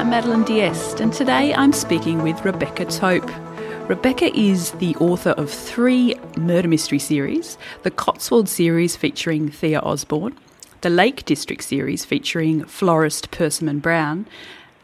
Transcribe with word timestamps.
I'm 0.00 0.08
Madeline 0.08 0.44
D'Este 0.44 1.00
and 1.00 1.12
today 1.12 1.52
I'm 1.52 1.74
speaking 1.74 2.22
with 2.22 2.42
Rebecca 2.42 2.86
Tope. 2.86 3.30
Rebecca 3.86 4.34
is 4.34 4.70
the 4.70 4.96
author 4.96 5.32
of 5.32 5.50
three 5.50 6.14
murder 6.38 6.68
mystery 6.68 6.98
series 6.98 7.58
the 7.82 7.90
Cotswold 7.90 8.48
series 8.48 8.96
featuring 8.96 9.50
Thea 9.50 9.78
Osborne, 9.80 10.38
the 10.80 10.88
Lake 10.88 11.26
District 11.26 11.62
series 11.62 12.06
featuring 12.06 12.64
florist 12.64 13.30
Persimmon 13.30 13.80
Brown, 13.80 14.26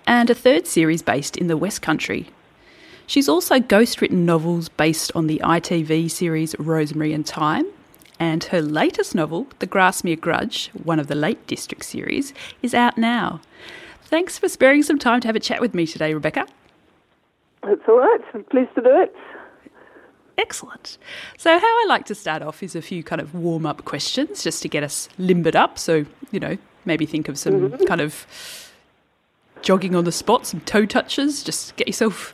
and 0.06 0.28
a 0.28 0.34
third 0.34 0.66
series 0.66 1.00
based 1.00 1.38
in 1.38 1.46
the 1.46 1.56
West 1.56 1.80
Country. 1.80 2.28
She's 3.06 3.26
also 3.26 3.58
ghostwritten 3.58 4.26
novels 4.26 4.68
based 4.68 5.12
on 5.14 5.28
the 5.28 5.40
ITV 5.42 6.10
series 6.10 6.54
Rosemary 6.58 7.14
and 7.14 7.26
Thyme 7.26 7.68
and 8.20 8.44
her 8.44 8.60
latest 8.60 9.14
novel, 9.14 9.46
The 9.60 9.66
Grasmere 9.66 10.20
Grudge, 10.20 10.68
one 10.74 11.00
of 11.00 11.06
the 11.06 11.14
Lake 11.14 11.46
District 11.46 11.86
series, 11.86 12.34
is 12.60 12.74
out 12.74 12.98
now. 12.98 13.40
Thanks 14.06 14.38
for 14.38 14.48
sparing 14.48 14.84
some 14.84 14.98
time 15.00 15.20
to 15.20 15.28
have 15.28 15.34
a 15.34 15.40
chat 15.40 15.60
with 15.60 15.74
me 15.74 15.84
today, 15.84 16.14
Rebecca. 16.14 16.46
That's 17.64 17.80
all 17.88 17.98
right. 17.98 18.20
I'm 18.34 18.44
pleased 18.44 18.72
to 18.76 18.80
do 18.80 19.02
it. 19.02 19.14
Excellent. 20.38 20.96
So, 21.36 21.58
how 21.58 21.66
I 21.66 21.86
like 21.88 22.04
to 22.06 22.14
start 22.14 22.40
off 22.40 22.62
is 22.62 22.76
a 22.76 22.82
few 22.82 23.02
kind 23.02 23.20
of 23.20 23.34
warm 23.34 23.66
up 23.66 23.84
questions 23.84 24.44
just 24.44 24.62
to 24.62 24.68
get 24.68 24.84
us 24.84 25.08
limbered 25.18 25.56
up. 25.56 25.76
So, 25.76 26.06
you 26.30 26.38
know, 26.38 26.56
maybe 26.84 27.04
think 27.04 27.28
of 27.28 27.36
some 27.36 27.70
mm-hmm. 27.70 27.84
kind 27.84 28.00
of 28.00 28.26
jogging 29.62 29.96
on 29.96 30.04
the 30.04 30.12
spot, 30.12 30.46
some 30.46 30.60
toe 30.60 30.86
touches, 30.86 31.42
just 31.42 31.74
get 31.74 31.88
yourself 31.88 32.32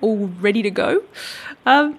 all 0.00 0.28
ready 0.40 0.62
to 0.62 0.70
go. 0.70 1.02
Um, 1.66 1.98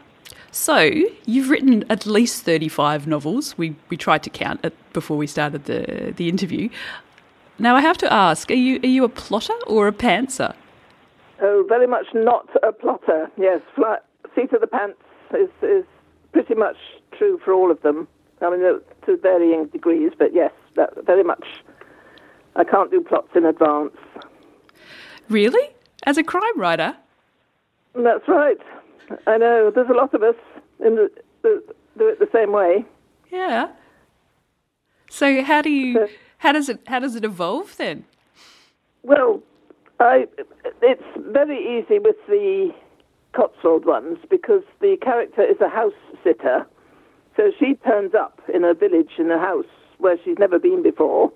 so, 0.51 0.89
you've 1.25 1.49
written 1.51 1.85
at 1.91 2.07
least 2.07 2.43
35 2.43 3.05
novels. 3.05 3.55
We, 3.55 3.75
we 3.89 3.97
tried 3.97 4.23
to 4.23 4.31
count 4.31 4.65
it 4.65 4.73
before 4.93 5.17
we 5.17 5.27
started 5.27 5.65
the, 5.65 6.13
the 6.15 6.27
interview. 6.27 6.69
Now, 7.61 7.75
I 7.75 7.81
have 7.81 7.97
to 7.99 8.11
ask 8.11 8.49
are 8.49 8.55
you, 8.55 8.79
are 8.81 8.87
you 8.87 9.03
a 9.03 9.09
plotter 9.09 9.53
or 9.67 9.87
a 9.87 9.91
pantser? 9.91 10.55
Oh, 11.43 11.63
very 11.69 11.85
much 11.85 12.07
not 12.15 12.49
a 12.63 12.71
plotter, 12.71 13.29
yes. 13.37 13.61
Seat 14.33 14.51
of 14.51 14.61
the 14.61 14.67
pants 14.67 14.97
is, 15.31 15.49
is 15.61 15.85
pretty 16.31 16.55
much 16.55 16.77
true 17.15 17.39
for 17.45 17.53
all 17.53 17.69
of 17.69 17.79
them. 17.83 18.07
I 18.41 18.49
mean, 18.49 18.65
uh, 18.65 18.79
to 19.05 19.15
varying 19.17 19.67
degrees, 19.67 20.11
but 20.17 20.33
yes, 20.33 20.51
that, 20.75 20.89
very 21.05 21.23
much. 21.23 21.45
I 22.55 22.63
can't 22.63 22.89
do 22.89 22.99
plots 22.99 23.29
in 23.35 23.45
advance. 23.45 23.95
Really? 25.29 25.69
As 26.07 26.17
a 26.17 26.23
crime 26.23 26.57
writer? 26.59 26.97
That's 27.93 28.27
right. 28.27 28.57
I 29.27 29.37
know. 29.37 29.71
There's 29.73 29.89
a 29.89 29.93
lot 29.93 30.15
of 30.15 30.23
us 30.23 30.35
in 30.83 30.95
the, 30.95 31.11
the, 31.43 31.63
do 31.95 32.07
it 32.07 32.17
the 32.17 32.29
same 32.33 32.51
way. 32.53 32.85
Yeah. 33.31 33.69
So 35.11 35.43
how 35.43 35.61
do 35.61 35.69
you? 35.69 36.07
How 36.41 36.51
does 36.53 36.69
it? 36.69 36.79
How 36.87 36.97
does 36.97 37.15
it 37.15 37.23
evolve 37.23 37.77
then? 37.77 38.03
Well, 39.03 39.43
I. 39.99 40.27
It's 40.81 41.03
very 41.15 41.59
easy 41.77 41.99
with 41.99 42.15
the 42.27 42.73
Cotswold 43.33 43.85
ones 43.85 44.17
because 44.27 44.63
the 44.79 44.97
character 45.03 45.43
is 45.43 45.61
a 45.61 45.69
house 45.69 45.93
sitter, 46.23 46.65
so 47.37 47.51
she 47.59 47.75
turns 47.85 48.15
up 48.15 48.41
in 48.51 48.63
a 48.63 48.73
village 48.73 49.11
in 49.19 49.29
a 49.29 49.37
house 49.37 49.67
where 49.99 50.17
she's 50.25 50.39
never 50.39 50.57
been 50.57 50.81
before, 50.81 51.31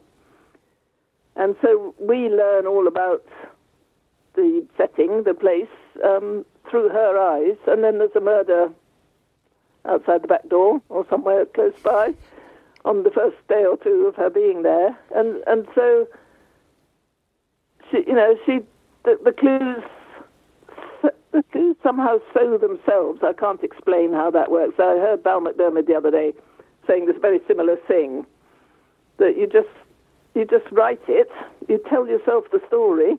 and 1.35 1.55
so 1.61 1.93
we 1.99 2.27
learn 2.27 2.66
all 2.66 2.87
about 2.87 3.23
the 4.33 4.66
setting, 4.75 5.22
the 5.22 5.35
place, 5.35 5.69
um, 6.03 6.43
through 6.67 6.89
her 6.89 7.16
eyes, 7.16 7.57
and 7.67 7.83
then 7.83 7.99
there's 7.99 8.16
a 8.16 8.22
murder 8.22 8.69
outside 9.85 10.23
the 10.23 10.27
back 10.27 10.49
door 10.49 10.81
or 10.89 11.05
somewhere 11.11 11.45
close 11.45 11.75
by 11.83 12.16
on 12.85 13.03
the 13.03 13.09
first 13.09 13.35
day 13.50 13.66
or 13.66 13.78
two 13.78 14.06
of 14.07 14.16
her 14.16 14.29
being 14.29 14.63
there, 14.63 14.97
and 15.13 15.44
and 15.47 15.68
so 15.75 16.07
she, 17.91 17.97
you 18.07 18.13
know, 18.13 18.35
she 18.46 18.59
the, 19.03 19.18
the 19.23 19.31
clues 19.31 19.84
the 21.31 21.44
clues 21.51 21.75
somehow 21.84 22.19
sow 22.34 22.57
themselves. 22.57 23.19
I 23.22 23.34
can't 23.34 23.62
explain 23.63 24.13
how 24.13 24.31
that 24.31 24.50
works. 24.50 24.75
I 24.79 24.97
heard 24.97 25.23
Val 25.23 25.41
McDermid 25.41 25.85
the 25.85 25.96
other 25.96 26.09
day 26.09 26.34
saying 26.88 27.07
this 27.07 27.18
very 27.19 27.40
similar 27.47 27.75
thing 27.88 28.25
that 29.17 29.38
you 29.38 29.47
just 29.47 29.67
you 30.34 30.46
just 30.46 30.69
write 30.72 31.02
it, 31.07 31.29
you 31.67 31.81
tell 31.90 32.07
yourself 32.07 32.46
the 32.52 32.62
story, 32.67 33.17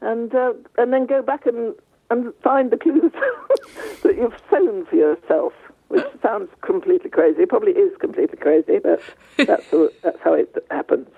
and 0.00 0.34
uh, 0.34 0.52
and 0.78 0.92
then 0.92 1.06
go 1.06 1.22
back 1.22 1.46
and 1.46 1.74
and 2.10 2.32
find 2.42 2.70
the 2.70 2.76
clues 2.76 3.12
that 4.02 4.16
you've 4.16 4.34
sown 4.50 4.86
for 4.86 4.96
yourself, 4.96 5.52
which 5.88 6.04
sounds 6.22 6.48
completely 6.62 7.10
crazy. 7.10 7.42
It 7.42 7.48
probably 7.48 7.72
is 7.72 7.96
completely 7.98 8.38
crazy, 8.38 8.78
but 8.78 9.00
that's 9.36 9.70
how, 9.70 9.88
that's 10.02 10.18
how 10.22 10.32
it 10.34 10.66
happens. 10.70 11.08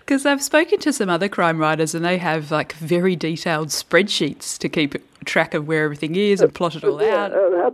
Because 0.00 0.26
I've 0.26 0.42
spoken 0.42 0.78
to 0.80 0.92
some 0.92 1.08
other 1.08 1.28
crime 1.28 1.58
writers, 1.58 1.94
and 1.94 2.04
they 2.04 2.18
have 2.18 2.50
like 2.50 2.72
very 2.74 3.16
detailed 3.16 3.68
spreadsheets 3.68 4.58
to 4.58 4.68
keep 4.68 4.94
track 5.24 5.54
of 5.54 5.66
where 5.66 5.84
everything 5.84 6.16
is 6.16 6.40
and 6.40 6.54
plot 6.54 6.76
it 6.76 6.84
all 6.84 7.02
yeah, 7.02 7.24
out. 7.24 7.32
Oh, 7.34 7.72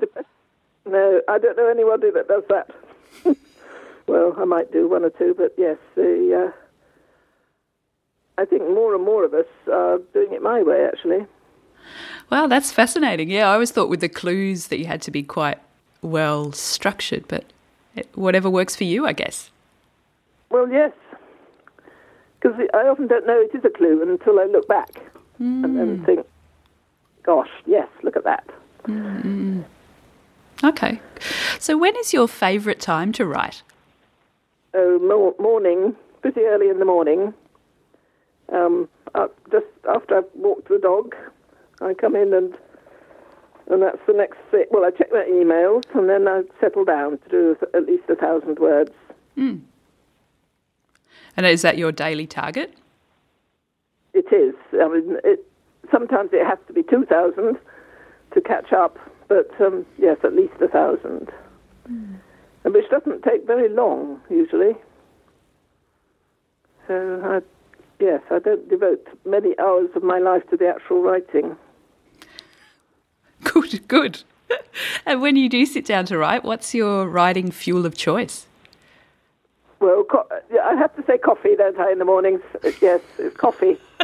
no, 0.87 1.21
I 1.29 1.39
don't 1.39 1.57
know 1.57 1.69
anybody 1.69 2.11
that 2.11 2.29
does 2.29 2.45
that. 2.49 2.71
well, 4.07 4.35
I 4.39 4.45
might 4.45 4.73
do 4.73 4.89
one 4.89 5.05
or 5.05 5.11
two, 5.11 5.35
but 5.37 5.55
yes, 5.57 5.77
the. 5.95 6.49
Uh, 6.49 6.53
I 8.41 8.45
think 8.45 8.63
more 8.63 8.95
and 8.95 9.05
more 9.05 9.25
of 9.25 9.35
us 9.35 9.47
are 9.71 9.99
doing 10.15 10.33
it 10.33 10.43
my 10.43 10.63
way, 10.63 10.87
actually. 10.87 11.27
Wow, 12.31 12.47
that's 12.47 12.71
fascinating. 12.71 13.31
Yeah, 13.31 13.49
I 13.51 13.55
always 13.55 13.73
thought 13.73 13.89
with 13.89 14.01
the 14.01 14.09
clues 14.09 14.69
that 14.69 14.79
you 14.79 14.87
had 14.87 15.03
to 15.03 15.11
be 15.11 15.23
quite 15.25 15.59
well 16.03 16.53
structured, 16.53 17.27
but 17.29 17.45
whatever 18.15 18.49
works 18.49 18.77
for 18.77 18.85
you, 18.85 19.07
I 19.07 19.13
guess. 19.13 19.51
Well, 20.51 20.69
yes, 20.71 20.93
because 22.41 22.59
I 22.75 22.89
often 22.89 23.07
don't 23.07 23.27
know 23.27 23.41
it 23.41 23.55
is 23.55 23.65
a 23.65 23.71
clue 23.71 24.03
until 24.03 24.41
I 24.41 24.45
look 24.45 24.67
back 24.69 24.95
mm. 25.41 25.65
and 25.65 25.77
then 25.77 25.99
hmm. 25.99 26.05
think, 26.05 26.27
"Gosh, 27.23 27.51
yes, 27.67 27.89
look 28.03 28.17
at 28.17 28.25
that." 28.25 28.49
Mm-hmm. 28.85 29.63
Okay, 30.65 31.01
so 31.59 31.77
when 31.77 31.95
is 31.97 32.13
your 32.13 32.27
favourite 32.27 32.81
time 32.81 33.13
to 33.13 33.25
write? 33.25 33.63
Oh, 34.75 35.35
morning, 35.39 35.95
pretty 36.23 36.43
early 36.43 36.69
in 36.69 36.79
the 36.79 36.85
morning. 36.85 37.35
Um, 38.51 38.89
just 39.51 39.67
after 39.89 40.19
I've 40.19 40.25
walked 40.35 40.69
the 40.69 40.79
dog, 40.79 41.15
I 41.81 41.95
come 41.95 42.17
in 42.17 42.33
and 42.35 42.57
and 43.69 43.83
that's 43.83 43.99
the 44.07 44.13
next 44.13 44.39
thing. 44.51 44.65
Well, 44.71 44.85
I 44.85 44.91
check 44.91 45.09
my 45.13 45.25
emails 45.31 45.85
and 45.95 46.09
then 46.09 46.27
I 46.29 46.43
settle 46.61 46.85
down 46.85 47.19
to 47.19 47.29
do 47.29 47.57
at 47.75 47.87
least 47.87 48.05
a 48.09 48.17
thousand 48.17 48.59
words. 48.59 48.91
Mm. 49.37 49.61
And 51.37 51.47
is 51.47 51.63
that 51.63 51.79
your 51.79 51.93
daily 51.93 52.27
target? 52.27 52.75
It 54.15 54.33
is. 54.33 54.55
I 54.73 54.89
mean, 54.89 55.19
it, 55.23 55.47
sometimes 55.93 56.31
it 56.33 56.45
has 56.45 56.59
to 56.67 56.73
be 56.73 56.83
two 56.83 57.05
thousand 57.05 57.59
to 58.35 58.41
catch 58.41 58.73
up, 58.73 58.99
but 59.29 59.49
um, 59.61 59.87
yes, 59.99 60.19
at 60.25 60.35
least 60.35 60.55
a 60.61 60.69
thousand, 60.69 61.31
mm. 61.89 62.19
which 62.65 62.89
doesn't 62.91 63.23
take 63.23 63.47
very 63.47 63.69
long 63.69 64.21
usually. 64.29 64.75
So, 66.89 67.21
I, 67.23 67.41
yes, 68.03 68.23
I 68.31 68.39
don't 68.39 68.69
devote 68.69 69.07
many 69.25 69.55
hours 69.59 69.91
of 69.95 70.03
my 70.03 70.19
life 70.19 70.43
to 70.51 70.57
the 70.57 70.69
actual 70.69 71.03
writing. 71.03 71.57
Good, 73.45 73.87
good. 73.89 74.23
and 75.07 75.21
when 75.21 75.37
you 75.37 75.49
do 75.49 75.65
sit 75.67 75.85
down 75.85 76.07
to 76.07 76.19
write, 76.19 76.45
what's 76.45 76.75
your 76.75 77.07
writing 77.09 77.51
fuel 77.51 77.87
of 77.87 77.97
choice? 77.97 78.47
Well, 79.81 80.05
co- 80.05 80.27
I 80.63 80.75
have 80.75 80.95
to 80.97 81.05
say 81.05 81.19
coffee, 81.19 81.55
don't 81.57 81.79
I, 81.79 81.93
in 81.93 81.99
the 81.99 82.05
mornings? 82.05 82.41
Yes, 82.81 83.01
it's 83.19 83.37
coffee. 83.37 83.77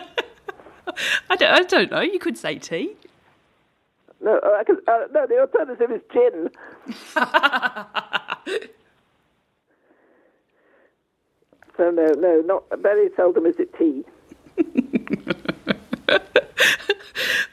I, 1.30 1.36
don't, 1.36 1.50
I 1.52 1.62
don't 1.62 1.90
know. 1.90 2.00
You 2.00 2.18
could 2.18 2.38
say 2.38 2.58
tea. 2.58 2.94
No, 4.20 4.38
uh, 4.38 4.62
I 4.62 4.62
uh, 4.90 5.06
no, 5.12 5.26
the 5.26 5.38
alternative 5.40 5.90
is 5.90 6.00
gin. 6.12 6.50
so 11.76 11.90
no, 11.90 12.06
no, 12.12 12.40
not 12.46 12.64
very 12.80 13.10
seldom 13.16 13.46
is 13.46 13.56
it 13.58 13.74
tea. 13.76 14.04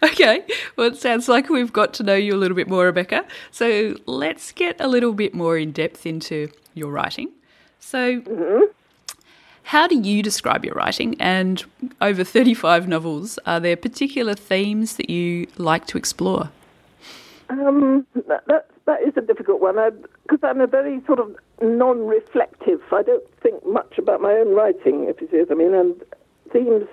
okay, 0.11 0.43
well, 0.75 0.87
it 0.87 0.97
sounds 0.97 1.27
like 1.27 1.49
we've 1.49 1.73
got 1.73 1.93
to 1.95 2.03
know 2.03 2.15
you 2.15 2.33
a 2.35 2.37
little 2.37 2.55
bit 2.55 2.67
more, 2.67 2.85
Rebecca. 2.85 3.25
So 3.51 3.95
let's 4.05 4.51
get 4.51 4.79
a 4.79 4.87
little 4.87 5.13
bit 5.13 5.33
more 5.33 5.57
in 5.57 5.71
depth 5.71 6.05
into 6.05 6.49
your 6.73 6.91
writing. 6.91 7.29
So, 7.79 8.21
mm-hmm. 8.21 8.63
How 9.63 9.87
do 9.87 9.95
you 9.95 10.21
describe 10.21 10.65
your 10.65 10.73
writing? 10.73 11.15
And 11.19 11.63
over 12.01 12.23
35 12.23 12.87
novels, 12.87 13.39
are 13.45 13.59
there 13.59 13.77
particular 13.77 14.33
themes 14.33 14.97
that 14.97 15.09
you 15.09 15.47
like 15.57 15.87
to 15.87 15.97
explore? 15.97 16.49
Um, 17.49 18.05
that, 18.27 18.45
that, 18.47 18.67
that 18.85 19.01
is 19.01 19.13
a 19.15 19.21
difficult 19.21 19.61
one 19.61 19.75
because 20.23 20.39
I'm 20.43 20.61
a 20.61 20.67
very 20.67 21.01
sort 21.05 21.19
of 21.19 21.35
non 21.61 22.05
reflective. 22.05 22.81
I 22.91 23.03
don't 23.03 23.23
think 23.41 23.65
much 23.65 23.97
about 23.97 24.19
my 24.21 24.33
own 24.33 24.53
writing, 24.53 25.05
if 25.05 25.21
you 25.21 25.29
see 25.31 25.37
what 25.37 25.51
I 25.51 25.55
mean. 25.55 25.73
And 25.73 26.01
themes, 26.51 26.87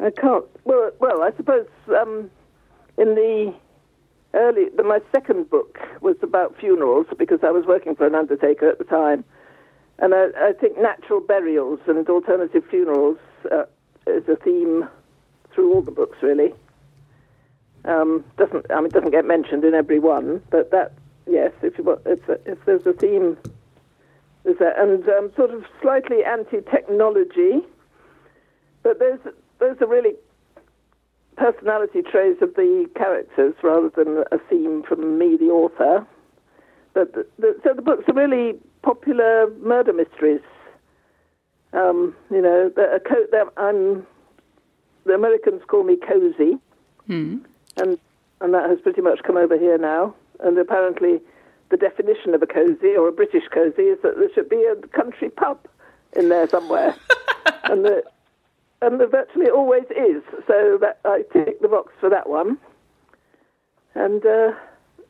I 0.00 0.10
can't. 0.10 0.44
Well, 0.64 0.90
well 0.98 1.22
I 1.22 1.30
suppose 1.36 1.66
um, 1.88 2.30
in 2.96 3.14
the 3.14 3.54
early, 4.34 4.68
the, 4.76 4.82
my 4.82 5.00
second 5.12 5.50
book 5.50 5.78
was 6.00 6.16
about 6.22 6.56
funerals 6.58 7.06
because 7.18 7.40
I 7.42 7.50
was 7.50 7.66
working 7.66 7.94
for 7.94 8.06
an 8.06 8.14
undertaker 8.14 8.68
at 8.68 8.78
the 8.78 8.84
time. 8.84 9.24
And 9.98 10.14
I, 10.14 10.28
I 10.36 10.52
think 10.58 10.78
natural 10.78 11.20
burials 11.20 11.80
and 11.86 12.08
alternative 12.08 12.64
funerals 12.70 13.18
uh, 13.50 13.64
is 14.06 14.26
a 14.28 14.36
theme 14.36 14.88
through 15.52 15.74
all 15.74 15.82
the 15.82 15.90
books, 15.90 16.18
really. 16.22 16.54
Um, 17.84 18.24
doesn't 18.36 18.66
I 18.70 18.76
mean 18.76 18.86
it 18.86 18.92
doesn't 18.92 19.10
get 19.10 19.24
mentioned 19.24 19.64
in 19.64 19.74
every 19.74 19.98
one, 19.98 20.42
but 20.50 20.70
that 20.70 20.92
yes, 21.26 21.52
if 21.62 21.78
you 21.78 21.98
it's 22.04 22.28
a, 22.28 22.38
if 22.50 22.62
there's 22.66 22.86
a 22.86 22.92
theme, 22.92 23.38
there's 24.44 24.58
that, 24.58 24.78
and 24.78 25.08
um, 25.08 25.32
sort 25.34 25.50
of 25.50 25.64
slightly 25.80 26.22
anti-technology, 26.22 27.60
but 28.82 28.98
there's 28.98 29.20
there's 29.60 29.80
are 29.80 29.86
really 29.86 30.14
personality 31.36 32.02
traits 32.02 32.42
of 32.42 32.54
the 32.54 32.88
characters 32.96 33.54
rather 33.62 33.90
than 33.90 34.24
a 34.32 34.38
theme 34.50 34.82
from 34.86 35.18
me, 35.18 35.36
the 35.36 35.46
author. 35.46 36.06
But 36.92 37.14
the, 37.14 37.26
the, 37.38 37.56
so 37.64 37.72
the 37.74 37.82
books 37.82 38.04
are 38.08 38.14
really 38.14 38.58
popular 38.82 39.50
murder 39.60 39.92
mysteries. 39.92 40.40
Um, 41.72 42.16
you 42.30 42.42
know, 42.42 42.70
the, 42.74 43.00
co- 43.06 43.50
I'm, 43.56 44.06
the 45.04 45.12
Americans 45.12 45.62
call 45.68 45.84
me 45.84 45.96
cozy, 45.96 46.58
mm. 47.08 47.40
and 47.76 47.98
and 48.40 48.54
that 48.54 48.68
has 48.68 48.80
pretty 48.80 49.02
much 49.02 49.20
come 49.24 49.36
over 49.36 49.56
here 49.56 49.78
now. 49.78 50.14
And 50.40 50.58
apparently, 50.58 51.20
the 51.70 51.76
definition 51.76 52.34
of 52.34 52.42
a 52.42 52.46
cozy 52.46 52.96
or 52.96 53.08
a 53.08 53.12
British 53.12 53.44
cozy 53.52 53.82
is 53.82 53.98
that 54.02 54.16
there 54.18 54.28
should 54.34 54.48
be 54.48 54.64
a 54.64 54.74
country 54.88 55.30
pub 55.30 55.58
in 56.16 56.28
there 56.28 56.48
somewhere, 56.48 56.96
and 57.64 57.84
the 57.84 58.02
and 58.82 58.98
virtually 59.10 59.50
always 59.50 59.84
is. 59.90 60.22
So 60.46 60.78
that 60.80 61.00
I 61.04 61.22
tick 61.32 61.60
the 61.60 61.68
box 61.68 61.92
for 62.00 62.08
that 62.10 62.28
one. 62.28 62.58
And 63.94 64.24
uh, 64.24 64.52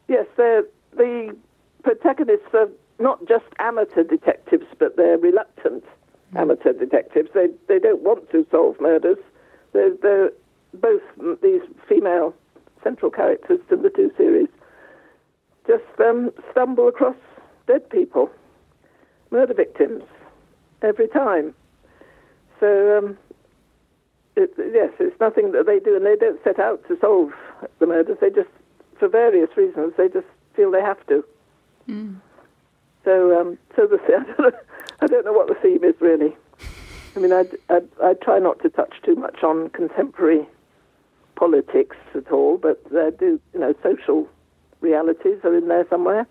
yes, 0.09 0.27
the 0.37 1.37
protagonists 1.83 2.49
are 2.55 2.69
not 2.99 3.27
just 3.29 3.45
amateur 3.59 4.03
detectives, 4.03 4.67
but 4.79 4.97
they're 4.97 5.19
reluctant 5.19 5.85
amateur 6.37 6.73
detectives. 6.73 7.31
They 7.35 7.49
they 7.69 7.79
don't 7.79 8.03
want 8.03 8.31
to 8.31 8.47
solve 8.51 8.81
murders. 8.81 9.19
They're, 9.73 9.95
they're 10.03 10.31
both 10.75 11.03
these 11.43 11.63
female 11.89 12.35
central 12.83 13.11
characters 13.11 13.61
in 13.71 13.83
the 13.83 13.91
two 13.91 14.11
series 14.17 14.49
just 15.71 16.01
um, 16.01 16.31
stumble 16.51 16.89
across 16.89 17.17
dead 17.67 17.89
people, 17.91 18.31
murder 19.31 19.55
victims, 19.55 20.03
every 20.83 21.07
time. 21.09 21.55
So 22.59 22.99
um, 22.99 23.19
it, 24.37 24.53
yes, 24.57 24.93
it's 24.99 25.19
nothing 25.21 25.53
that 25.53 25.67
they 25.67 25.79
do, 25.79 25.97
and 25.97 26.07
they 26.07 26.17
don't 26.17 26.43
set 26.45 26.59
out 26.59 26.87
to 26.89 26.99
solve 27.01 27.33
the 27.79 27.87
murders. 27.87 28.19
They 28.21 28.31
just, 28.31 28.49
for 28.99 29.09
various 29.09 29.51
reasons, 29.57 29.95
they 29.97 30.09
just 30.09 30.27
feel 30.55 30.71
they 30.71 30.83
have 30.83 31.05
to. 31.09 31.25
Mm. 31.89 32.21
So, 33.05 33.41
um, 33.41 33.59
so 33.77 33.87
the 33.87 33.99
I 34.05 34.25
don't, 34.25 34.39
know, 34.39 34.53
I 35.01 35.07
don't 35.07 35.25
know 35.25 35.33
what 35.33 35.49
the 35.49 35.55
theme 35.55 35.85
is 35.85 35.95
really. 36.01 36.37
I 37.17 37.19
mean, 37.19 37.33
I, 37.33 37.45
I, 37.69 37.81
I 38.03 38.15
try 38.15 38.39
not 38.39 38.61
to 38.63 38.71
touch 38.71 38.95
too 39.05 39.17
much 39.17 39.43
on 39.43 39.71
contemporary 39.71 40.47
politics 41.35 41.97
at 42.15 42.31
all, 42.31 42.59
but 42.59 42.83
they 42.91 43.11
do, 43.19 43.41
you 43.53 43.61
know, 43.61 43.75
social 43.83 44.29
realities 44.81 45.39
are 45.43 45.57
in 45.57 45.69
there 45.69 45.87
somewhere. 45.91 46.27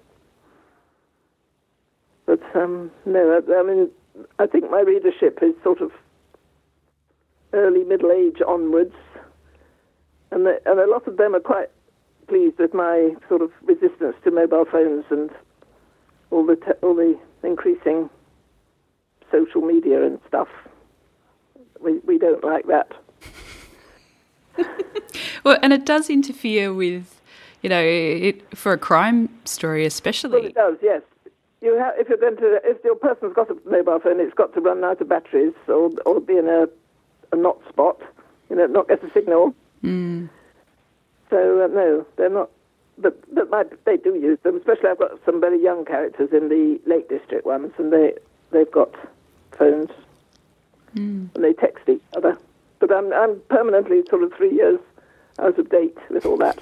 But 2.25 2.41
um, 2.55 2.91
no, 3.05 3.41
I, 3.41 3.59
I 3.59 3.63
mean, 3.63 3.89
I 4.37 4.45
think 4.45 4.69
my 4.69 4.81
readership 4.81 5.39
is 5.41 5.53
sort 5.63 5.81
of 5.81 5.91
early 7.53 7.83
middle 7.83 8.11
age 8.11 8.41
onwards, 8.45 8.95
and 10.31 10.45
the, 10.45 10.61
and 10.65 10.79
a 10.79 10.87
lot 10.87 11.07
of 11.07 11.17
them 11.17 11.35
are 11.35 11.39
quite 11.39 11.69
pleased 12.27 12.59
with 12.59 12.73
my 12.73 13.15
sort 13.27 13.41
of 13.41 13.51
resistance 13.63 14.15
to 14.23 14.31
mobile 14.31 14.65
phones 14.65 15.05
and 15.09 15.29
all 16.31 16.45
the 16.45 16.55
te- 16.55 16.79
all 16.83 16.95
the 16.95 17.17
increasing 17.43 18.09
social 19.31 19.61
media 19.61 20.05
and 20.05 20.19
stuff. 20.27 20.47
We 21.81 21.99
we 21.99 22.17
don't 22.17 22.43
like 22.43 22.67
that. 22.67 22.91
well, 25.43 25.57
and 25.61 25.73
it 25.73 25.85
does 25.85 26.09
interfere 26.09 26.73
with, 26.73 27.21
you 27.61 27.69
know, 27.69 27.81
it, 27.81 28.57
for 28.57 28.73
a 28.73 28.77
crime 28.77 29.29
story 29.45 29.85
especially. 29.85 30.31
Well, 30.31 30.45
it 30.45 30.55
does, 30.55 30.77
yes. 30.81 31.01
You 31.61 31.77
have, 31.77 31.93
if 31.97 32.07
you're 32.07 32.17
going 32.17 32.37
to, 32.37 32.59
if 32.63 32.83
your 32.83 32.95
person's 32.95 33.33
got 33.33 33.49
a 33.49 33.57
mobile 33.69 33.99
phone, 33.99 34.19
it's 34.19 34.33
got 34.33 34.53
to 34.53 34.61
run 34.61 34.83
out 34.83 35.01
of 35.01 35.09
batteries 35.09 35.53
or 35.67 35.89
or 36.05 36.21
be 36.21 36.37
in 36.37 36.47
a 36.47 36.67
a 37.31 37.35
not 37.35 37.57
spot, 37.69 38.01
you 38.49 38.55
know, 38.55 38.65
not 38.65 38.87
get 38.87 39.03
a 39.03 39.11
signal. 39.13 39.53
Mm. 39.83 40.29
So 41.29 41.63
uh, 41.63 41.67
no, 41.67 42.05
they're 42.17 42.29
not. 42.29 42.49
But 42.97 43.33
but 43.33 43.49
my, 43.49 43.63
they 43.85 43.97
do 43.97 44.15
use 44.15 44.39
them. 44.43 44.57
Especially, 44.57 44.89
I've 44.89 44.99
got 44.99 45.11
some 45.25 45.39
very 45.39 45.61
young 45.61 45.85
characters 45.85 46.29
in 46.31 46.49
the 46.49 46.79
Lake 46.85 47.07
District 47.09 47.45
ones, 47.45 47.71
and 47.77 47.93
they 47.93 48.13
they've 48.51 48.71
got 48.71 48.93
phones 49.57 49.89
mm. 50.95 51.33
and 51.33 51.43
they 51.43 51.53
text 51.53 51.87
each 51.87 52.01
other. 52.15 52.37
But 52.79 52.91
I'm 52.91 53.11
I'm 53.13 53.39
permanently 53.49 54.03
sort 54.09 54.23
of 54.23 54.33
three 54.33 54.53
years 54.53 54.79
out 55.37 55.57
of 55.57 55.69
date 55.69 55.97
with 56.09 56.25
all 56.25 56.37
that. 56.37 56.59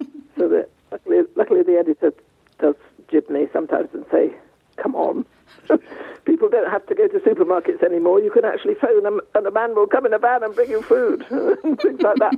so 0.38 0.48
that 0.48 0.70
luckily, 0.90 1.22
luckily 1.34 1.62
the 1.62 1.78
editor 1.78 2.12
does 2.58 2.74
jib 3.08 3.28
me 3.30 3.48
sometimes 3.52 3.88
and 3.92 4.04
say, 4.10 4.34
"Come 4.76 4.94
on." 4.94 5.24
People 6.24 6.48
don't 6.48 6.70
have 6.70 6.86
to 6.86 6.94
go 6.94 7.08
to 7.08 7.18
supermarkets 7.20 7.82
anymore. 7.82 8.20
You 8.20 8.30
can 8.30 8.44
actually 8.44 8.74
phone 8.74 9.02
them, 9.02 9.20
and 9.34 9.46
a 9.46 9.50
man 9.50 9.74
will 9.74 9.86
come 9.86 10.06
in 10.06 10.12
a 10.12 10.18
van 10.18 10.42
and 10.42 10.54
bring 10.54 10.70
you 10.70 10.82
food, 10.82 11.24
things 11.80 12.00
like 12.02 12.16
that. 12.16 12.34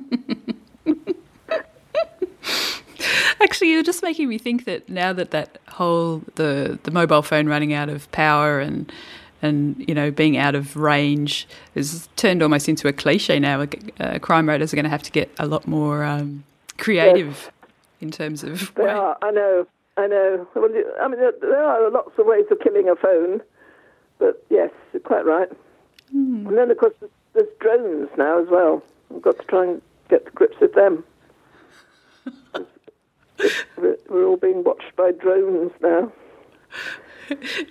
Actually, 3.40 3.70
you're 3.70 3.82
just 3.82 4.02
making 4.02 4.28
me 4.28 4.36
think 4.36 4.64
that 4.64 4.88
now 4.88 5.12
that 5.12 5.30
that 5.30 5.58
whole 5.68 6.22
the 6.34 6.78
the 6.82 6.90
mobile 6.90 7.22
phone 7.22 7.46
running 7.46 7.72
out 7.72 7.88
of 7.88 8.10
power 8.10 8.58
and 8.58 8.92
and 9.42 9.84
you 9.86 9.94
know 9.94 10.10
being 10.10 10.36
out 10.36 10.54
of 10.54 10.76
range 10.76 11.46
is 11.74 12.08
turned 12.16 12.42
almost 12.42 12.68
into 12.68 12.88
a 12.88 12.92
cliche 12.92 13.38
now. 13.38 13.64
Uh, 14.00 14.18
crime 14.18 14.48
writers 14.48 14.72
are 14.72 14.76
going 14.76 14.84
to 14.84 14.90
have 14.90 15.02
to 15.04 15.12
get 15.12 15.30
a 15.38 15.46
lot 15.46 15.66
more 15.66 16.04
um, 16.04 16.44
creative 16.78 17.26
yes. 17.44 17.50
in 18.00 18.10
terms 18.10 18.42
of. 18.42 18.74
They 18.74 18.88
are. 18.88 19.16
I 19.22 19.30
know. 19.30 19.66
I 19.98 20.06
know. 20.06 20.46
Well, 20.54 20.70
I 21.00 21.08
mean, 21.08 21.18
there 21.18 21.62
are 21.62 21.90
lots 21.90 22.12
of 22.18 22.26
ways 22.26 22.44
of 22.52 22.60
killing 22.60 22.88
a 22.88 22.94
phone, 22.94 23.42
but 24.18 24.44
yes, 24.48 24.70
you're 24.92 25.00
quite 25.00 25.26
right. 25.26 25.48
Mm. 26.14 26.46
And 26.46 26.56
then, 26.56 26.70
of 26.70 26.78
course, 26.78 26.94
there's 27.34 27.48
drones 27.58 28.08
now 28.16 28.40
as 28.40 28.48
well. 28.48 28.82
We've 29.10 29.20
got 29.20 29.38
to 29.40 29.44
try 29.46 29.64
and 29.64 29.82
get 30.08 30.24
to 30.24 30.30
grips 30.30 30.60
with 30.60 30.74
them. 30.74 31.02
We're 33.76 34.24
all 34.24 34.36
being 34.36 34.62
watched 34.62 34.94
by 34.96 35.10
drones 35.10 35.72
now. 35.82 36.12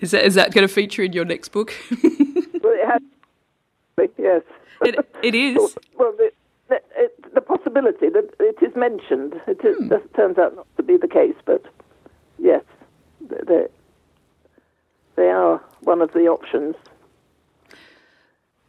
Is 0.02 0.12
that 0.12 0.26
is 0.26 0.36
that 0.36 0.54
going 0.54 0.68
to 0.68 0.74
feature 0.74 1.04
in 1.04 1.14
your 1.14 1.26
next 1.26 1.50
book? 1.50 1.74
well, 1.92 2.02
it 2.74 2.88
has. 2.88 3.02
Yes. 4.18 4.44
It, 4.82 5.08
it 5.24 5.34
is. 5.34 5.78
Well, 5.98 6.14
the, 6.16 6.32
the, 6.70 6.76
it, 6.96 7.34
the 7.34 7.42
possibility 7.42 8.10
that 8.10 8.30
it 8.40 8.62
is 8.62 8.76
mentioned. 8.76 9.42
It 9.48 9.64
is, 9.66 9.78
hmm. 9.78 9.96
turns 10.16 10.38
out 10.38 10.56
not 10.56 10.68
to 10.78 10.84
be 10.84 10.98
the 10.98 11.08
case, 11.08 11.36
but 11.46 11.64
yes, 12.38 12.64
they, 13.22 13.68
they 15.16 15.30
are 15.30 15.62
one 15.82 16.02
of 16.02 16.12
the 16.14 16.28
options. 16.28 16.76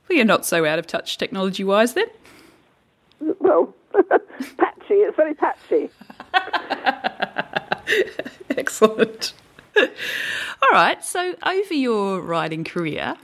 Well, 0.08 0.16
you're 0.16 0.24
not 0.24 0.46
so 0.46 0.64
out 0.64 0.78
of 0.78 0.86
touch 0.86 1.18
technology 1.18 1.64
wise 1.64 1.94
then? 1.94 2.06
Well, 3.20 3.74
patchy. 4.56 4.94
It's 4.94 5.16
very 5.16 5.34
patchy. 5.34 5.90
Excellent. 8.56 9.34
All 9.76 10.70
right, 10.72 11.04
so 11.04 11.34
over 11.44 11.74
your 11.74 12.20
writing 12.20 12.64
career, 12.64 13.16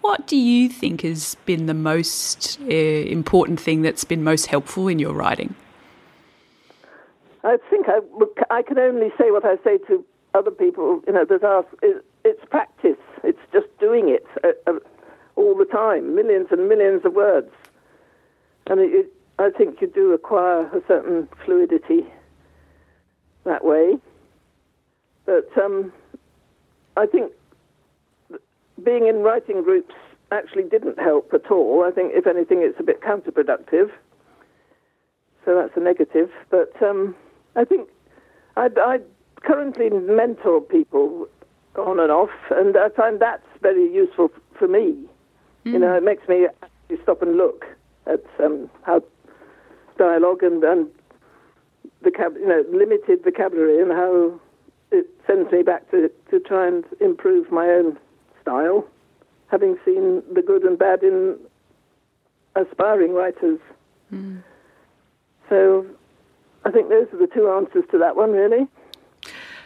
what 0.00 0.26
do 0.26 0.36
you 0.36 0.68
think 0.68 1.02
has 1.02 1.36
been 1.46 1.66
the 1.66 1.74
most 1.74 2.58
uh, 2.62 2.64
important 2.64 3.60
thing 3.60 3.82
that's 3.82 4.04
been 4.04 4.22
most 4.22 4.46
helpful 4.46 4.88
in 4.88 4.98
your 4.98 5.14
writing? 5.14 5.54
I 7.42 7.56
think 7.70 7.86
I, 7.88 8.00
I 8.50 8.62
can 8.62 8.78
only 8.78 9.10
say 9.18 9.30
what 9.30 9.44
I 9.44 9.56
say 9.64 9.78
to 9.88 10.04
other 10.34 10.50
people, 10.50 11.02
you 11.06 11.12
know, 11.12 11.24
that 11.24 11.42
ask, 11.42 11.68
it's 12.24 12.44
practice. 12.50 12.98
It's 13.24 13.40
just 13.52 13.66
doing 13.78 14.08
it 14.08 14.26
uh, 14.44 14.70
uh, 14.70 14.78
all 15.36 15.56
the 15.56 15.64
time, 15.64 16.14
millions 16.14 16.48
and 16.50 16.68
millions 16.68 17.04
of 17.04 17.14
words. 17.14 17.50
And 18.66 18.80
it, 18.80 18.90
it, 18.92 19.12
I 19.38 19.50
think 19.50 19.80
you 19.80 19.86
do 19.86 20.12
acquire 20.12 20.66
a 20.66 20.82
certain 20.86 21.28
fluidity 21.44 22.06
that 23.44 23.64
way. 23.64 23.96
But 25.24 25.48
um, 25.60 25.92
I 26.96 27.06
think 27.06 27.32
being 28.84 29.06
in 29.06 29.16
writing 29.22 29.62
groups 29.62 29.94
actually 30.30 30.64
didn't 30.64 30.98
help 30.98 31.32
at 31.32 31.50
all. 31.50 31.84
I 31.84 31.90
think, 31.90 32.12
if 32.14 32.26
anything, 32.26 32.60
it's 32.62 32.78
a 32.78 32.82
bit 32.82 33.00
counterproductive. 33.00 33.90
So 35.44 35.54
that's 35.56 35.76
a 35.76 35.80
negative. 35.80 36.30
But 36.50 36.70
um, 36.82 37.16
I 37.56 37.64
think 37.64 37.88
I, 38.56 38.68
I 38.76 38.98
currently 39.42 39.90
mentor 39.90 40.60
people 40.60 41.26
on 41.76 42.00
and 42.00 42.10
off, 42.10 42.30
and 42.50 42.76
I 42.76 42.88
find 42.90 43.20
that's 43.20 43.46
very 43.60 43.92
useful 43.92 44.30
for 44.58 44.68
me. 44.68 44.94
Mm. 45.64 45.72
You 45.72 45.78
know, 45.78 45.94
it 45.96 46.02
makes 46.02 46.26
me 46.28 46.46
actually 46.62 47.02
stop 47.02 47.22
and 47.22 47.36
look 47.36 47.64
at 48.06 48.24
um, 48.42 48.70
how 48.82 49.02
dialogue 49.98 50.42
and, 50.42 50.62
and 50.64 50.88
vocab- 52.02 52.34
you 52.34 52.48
know, 52.48 52.64
limited 52.72 53.22
vocabulary 53.22 53.80
and 53.80 53.92
how 53.92 54.40
it 54.90 55.06
sends 55.26 55.50
me 55.52 55.62
back 55.62 55.90
to, 55.90 56.10
to 56.30 56.40
try 56.40 56.66
and 56.66 56.84
improve 57.00 57.50
my 57.52 57.66
own 57.66 57.98
style, 58.42 58.86
having 59.48 59.76
seen 59.84 60.22
the 60.32 60.42
good 60.42 60.62
and 60.62 60.78
bad 60.78 61.02
in 61.02 61.36
aspiring 62.56 63.12
writers. 63.12 63.60
Mm. 64.12 64.42
So 65.48 65.86
I 66.64 66.70
think 66.70 66.88
those 66.88 67.06
are 67.12 67.18
the 67.18 67.26
two 67.26 67.48
answers 67.50 67.84
to 67.90 67.98
that 67.98 68.16
one, 68.16 68.32
really. 68.32 68.68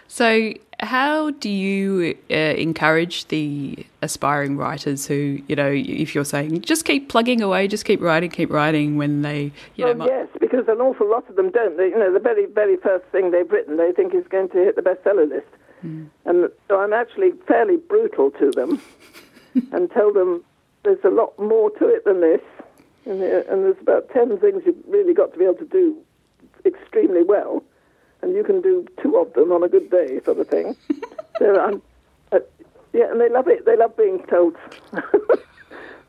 So, 0.07 0.53
how 0.81 1.31
do 1.31 1.49
you 1.49 2.17
uh, 2.31 2.35
encourage 2.35 3.27
the 3.29 3.85
aspiring 4.03 4.57
writers 4.57 5.07
who, 5.07 5.43
you 5.49 5.57
know, 5.57 5.71
if 5.73 6.15
you're 6.15 6.25
saying 6.25 6.61
just 6.61 6.85
keep 6.85 7.09
plugging 7.09 7.43
away, 7.43 7.67
just 7.69 7.85
keep 7.85 8.01
writing, 8.01 8.31
keep 8.31 8.51
writing, 8.51 8.97
when 8.97 9.23
they, 9.23 9.51
you 9.77 9.87
well, 9.87 9.95
know, 9.95 10.07
yes, 10.07 10.29
because 10.41 10.69
an 10.69 10.81
awful 10.81 11.11
lot 11.11 11.29
of 11.29 11.37
them 11.37 11.51
don't. 11.51 11.77
They, 11.77 11.89
you 11.89 11.99
know, 11.99 12.13
the 12.13 12.21
very, 12.21 12.47
very 12.47 12.77
first 12.77 13.05
thing 13.07 13.31
they've 13.31 13.51
written, 13.51 13.77
they 13.77 13.93
think 13.93 14.15
is 14.15 14.27
going 14.29 14.51
to 14.51 14.59
hit 14.59 14.77
the 14.77 14.83
bestseller 14.83 15.29
list, 15.29 15.49
mm. 15.85 16.07
and 16.27 16.49
so 16.69 16.81
I'm 16.81 16.93
actually 16.93 17.33
fairly 17.49 17.77
brutal 17.77 18.31
to 18.33 18.51
them 18.51 18.81
and 19.73 19.91
tell 19.91 20.13
them 20.13 20.45
there's 20.85 21.03
a 21.05 21.11
lot 21.11 21.37
more 21.39 21.71
to 21.79 21.89
it 21.89 22.05
than 22.05 22.21
this, 22.21 22.43
and, 23.07 23.21
and 23.23 23.65
there's 23.65 23.81
about 23.81 24.11
ten 24.11 24.39
things 24.39 24.63
you've 24.67 24.77
really 24.87 25.15
got 25.15 25.33
to 25.33 25.39
be 25.39 25.45
able 25.45 25.55
to 25.55 25.67
do 25.67 25.97
extremely 26.67 27.23
well 27.23 27.63
and 28.25 28.35
you 28.35 28.43
can 28.43 28.61
do 28.63 28.87
two 29.03 29.17
of 29.17 29.33
them 29.35 29.53
on 29.53 29.63
a 29.63 29.69
good 29.69 29.91
day, 29.91 30.19
sort 30.25 30.39
of 30.39 30.49
thing. 30.49 30.75
so 31.39 31.61
I'm, 31.61 31.83
uh, 32.33 32.39
yeah, 32.93 33.11
and 33.11 33.21
they 33.21 33.29
love 33.29 33.47
it. 33.49 33.67
They 33.67 33.77
love 33.77 33.95
being 33.97 34.25
told. 34.27 34.57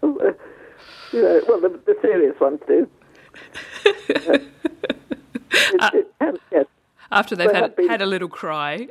you 0.02 0.38
know, 1.14 1.42
well, 1.48 1.60
the, 1.60 1.80
the 1.86 1.96
serious 2.02 2.40
ones 2.40 2.62
do. 2.68 2.90
Uh, 3.86 3.90
it, 5.52 6.08
it 6.22 6.42
yes. 6.52 6.66
After 7.12 7.36
they've 7.36 7.52
had, 7.52 7.76
been, 7.76 7.90
had 7.90 8.02
a 8.02 8.06
little 8.06 8.30
cry. 8.30 8.88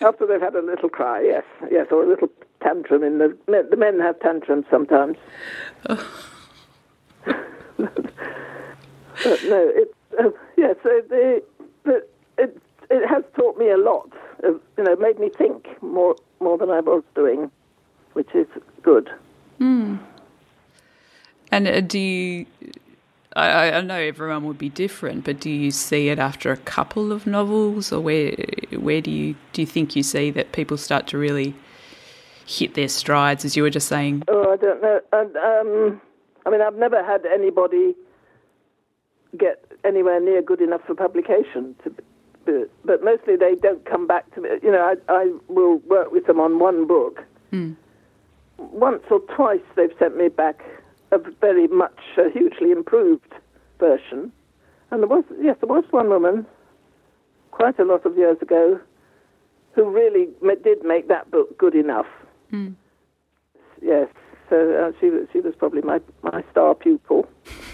after 0.00 0.26
they've 0.26 0.40
had 0.40 0.54
a 0.54 0.62
little 0.62 0.88
cry, 0.88 1.22
yes, 1.22 1.44
yes, 1.70 1.86
or 1.90 2.02
a 2.02 2.08
little 2.08 2.28
tantrum. 2.60 3.04
In 3.04 3.18
the 3.18 3.36
the 3.46 3.76
men 3.76 4.00
have 4.00 4.18
tantrums 4.20 4.66
sometimes. 4.70 5.16
Oh. 5.88 6.06
but 7.24 7.36
no, 9.44 9.70
it's 9.74 9.94
uh, 10.18 10.30
yeah. 10.58 10.74
So 10.82 10.90
the, 11.08 11.42
the 11.84 12.06
it 12.36 12.60
it 12.90 13.08
has 13.08 13.24
taught 13.36 13.56
me 13.58 13.70
a 13.70 13.78
lot. 13.78 14.10
Of, 14.44 14.60
you 14.76 14.84
know, 14.84 14.96
made 14.96 15.18
me 15.18 15.30
think 15.30 15.66
more 15.82 16.14
more 16.40 16.58
than 16.58 16.70
I 16.70 16.80
was 16.80 17.02
doing, 17.14 17.50
which 18.12 18.32
is 18.34 18.46
good. 18.82 19.10
Mm. 19.60 19.98
And 21.50 21.66
uh, 21.66 21.80
do 21.80 21.98
you? 21.98 22.46
I, 23.36 23.72
I 23.72 23.80
know 23.82 24.00
everyone 24.12 24.44
would 24.46 24.58
be 24.58 24.68
different, 24.68 25.24
but 25.24 25.38
do 25.38 25.50
you 25.50 25.70
see 25.70 26.08
it 26.08 26.18
after 26.18 26.50
a 26.50 26.56
couple 26.56 27.12
of 27.12 27.26
novels, 27.26 27.92
or 27.92 28.00
where 28.00 28.34
where 28.76 29.00
do 29.00 29.10
you 29.10 29.36
do 29.52 29.62
you 29.62 29.66
think 29.66 29.94
you 29.96 30.02
see 30.02 30.30
that 30.30 30.52
people 30.52 30.76
start 30.76 31.06
to 31.08 31.18
really 31.18 31.54
hit 32.46 32.74
their 32.74 32.88
strides, 32.88 33.44
as 33.44 33.56
you 33.56 33.62
were 33.62 33.70
just 33.70 33.88
saying? 33.88 34.22
Oh, 34.28 34.52
I 34.52 34.56
don't 34.56 34.80
know. 34.80 35.00
And, 35.12 35.36
um, 35.36 36.00
I 36.46 36.50
mean, 36.50 36.62
I've 36.62 36.76
never 36.76 37.04
had 37.04 37.26
anybody 37.26 37.94
get 39.36 39.67
anywhere 39.88 40.20
near 40.20 40.42
good 40.42 40.60
enough 40.60 40.82
for 40.86 40.94
publication 40.94 41.74
to 41.82 41.92
but, 42.48 42.70
but 42.84 43.04
mostly 43.04 43.36
they 43.36 43.56
don't 43.56 43.84
come 43.84 44.06
back 44.06 44.34
to 44.34 44.40
me. 44.40 44.48
You 44.62 44.72
know, 44.72 44.80
I, 44.80 45.12
I 45.12 45.32
will 45.48 45.78
work 45.80 46.10
with 46.12 46.26
them 46.26 46.40
on 46.40 46.58
one 46.58 46.86
book. 46.86 47.22
Mm. 47.52 47.76
Once 48.56 49.02
or 49.10 49.20
twice 49.36 49.60
they've 49.76 49.92
sent 49.98 50.16
me 50.16 50.28
back 50.28 50.64
a 51.12 51.18
very 51.18 51.66
much, 51.68 51.98
a 52.16 52.30
hugely 52.30 52.70
improved 52.70 53.34
version. 53.78 54.32
And 54.90 55.02
there 55.02 55.08
was, 55.08 55.24
yes, 55.40 55.56
there 55.60 55.68
was 55.68 55.84
one 55.90 56.08
woman 56.08 56.46
quite 57.50 57.78
a 57.78 57.84
lot 57.84 58.06
of 58.06 58.16
years 58.16 58.38
ago 58.40 58.80
who 59.72 59.90
really 59.90 60.28
did 60.64 60.82
make 60.84 61.08
that 61.08 61.30
book 61.30 61.56
good 61.58 61.74
enough. 61.74 62.06
Mm. 62.50 62.74
Yes, 63.82 64.08
so 64.48 64.56
uh, 64.56 64.98
she, 65.00 65.10
she 65.32 65.40
was 65.40 65.54
probably 65.58 65.82
my, 65.82 66.00
my 66.22 66.42
star 66.50 66.74
pupil. 66.74 67.28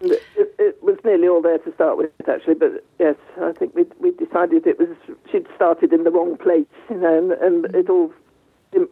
It, 0.00 0.22
it, 0.58 0.82
was 0.82 0.96
nearly 1.04 1.28
all 1.28 1.42
there 1.42 1.58
to 1.58 1.74
start 1.74 1.98
with, 1.98 2.10
actually. 2.28 2.54
But 2.54 2.84
yes, 2.98 3.16
I 3.40 3.52
think 3.52 3.74
we 3.74 3.84
we 4.00 4.12
decided 4.12 4.66
it 4.66 4.78
was 4.78 4.88
she'd 5.30 5.46
started 5.54 5.92
in 5.92 6.04
the 6.04 6.10
wrong 6.10 6.36
place, 6.36 6.66
you 6.88 6.96
know, 6.96 7.18
and, 7.18 7.32
and 7.32 7.74
it 7.74 7.90
all 7.90 8.12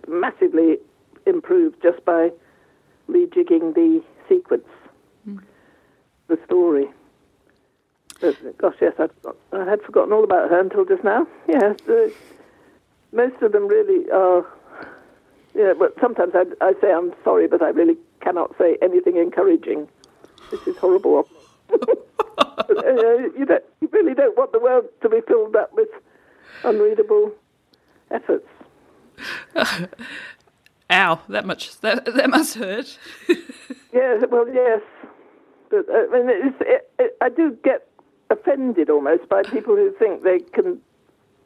massively 0.08 0.78
improved 1.26 1.80
just 1.82 2.04
by 2.04 2.30
rejigging 3.08 3.74
the 3.74 4.02
sequence, 4.28 4.68
mm. 5.28 5.40
the 6.28 6.38
story. 6.44 6.88
But 8.20 8.58
gosh, 8.58 8.76
yes, 8.80 8.94
I'd, 8.98 9.10
I 9.52 9.64
had 9.64 9.82
forgotten 9.82 10.12
all 10.12 10.24
about 10.24 10.50
her 10.50 10.60
until 10.60 10.84
just 10.84 11.04
now. 11.04 11.26
Yes, 11.48 11.76
uh, 11.88 12.08
most 13.12 13.40
of 13.42 13.52
them 13.52 13.68
really 13.68 14.10
are. 14.10 14.46
Yeah, 15.54 15.72
but 15.78 15.94
sometimes 16.00 16.34
I, 16.34 16.44
I 16.60 16.74
say 16.80 16.92
I'm 16.92 17.14
sorry, 17.24 17.46
but 17.46 17.62
I 17.62 17.68
really 17.70 17.96
cannot 18.20 18.54
say 18.58 18.76
anything 18.82 19.16
encouraging 19.16 19.88
this 20.50 20.66
is 20.66 20.76
horrible. 20.76 21.28
uh, 21.72 21.76
you, 23.36 23.44
don't, 23.46 23.64
you 23.80 23.88
really 23.92 24.14
don't 24.14 24.36
want 24.36 24.52
the 24.52 24.60
world 24.60 24.84
to 25.02 25.08
be 25.08 25.20
filled 25.26 25.56
up 25.56 25.72
with 25.72 25.88
unreadable 26.64 27.32
efforts. 28.10 28.48
Ow! 30.90 31.20
That 31.28 31.46
much 31.46 31.80
that 31.80 32.04
that 32.04 32.30
must 32.30 32.54
hurt. 32.54 32.98
yes, 33.92 34.24
well, 34.30 34.46
yes, 34.52 34.80
but 35.68 35.88
uh, 35.88 36.06
I 36.12 36.22
mean, 36.22 36.54
it, 36.60 36.90
it, 36.98 37.16
I 37.20 37.28
do 37.28 37.56
get 37.64 37.88
offended 38.30 38.88
almost 38.88 39.28
by 39.28 39.42
people 39.42 39.74
who 39.74 39.92
think 39.98 40.22
they 40.22 40.38
can, 40.38 40.80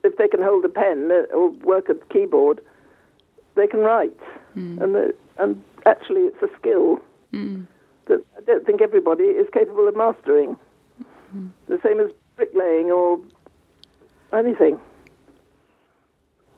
if 0.05 0.17
they 0.19 0.29
can 0.29 0.43
hold 0.43 0.65
a 0.65 0.69
pen 0.69 1.11
uh, 1.11 1.35
or 1.35 1.51
work 1.51 1.89
a 1.89 1.95
keyboard, 2.13 2.61
they 3.55 3.67
can 3.67 3.81
write, 3.81 4.19
mm. 4.55 4.79
and 4.83 4.95
the, 4.95 5.15
and 5.39 5.63
actually 5.87 6.23
it's 6.23 6.43
a 6.43 6.49
skill. 6.59 7.01
Mm 7.33 7.67
that 8.07 8.25
I 8.37 8.41
don't 8.43 8.67
think 8.67 8.81
everybody 8.81 9.25
is 9.25 9.49
capable 9.53 9.89
of 9.89 9.97
mastering. 9.97 10.57
Mm-hmm. 11.35 11.49
The 11.69 11.79
same 11.85 12.01
as 12.01 12.11
bricklaying 12.37 12.91
or 12.91 13.21
anything, 14.33 14.79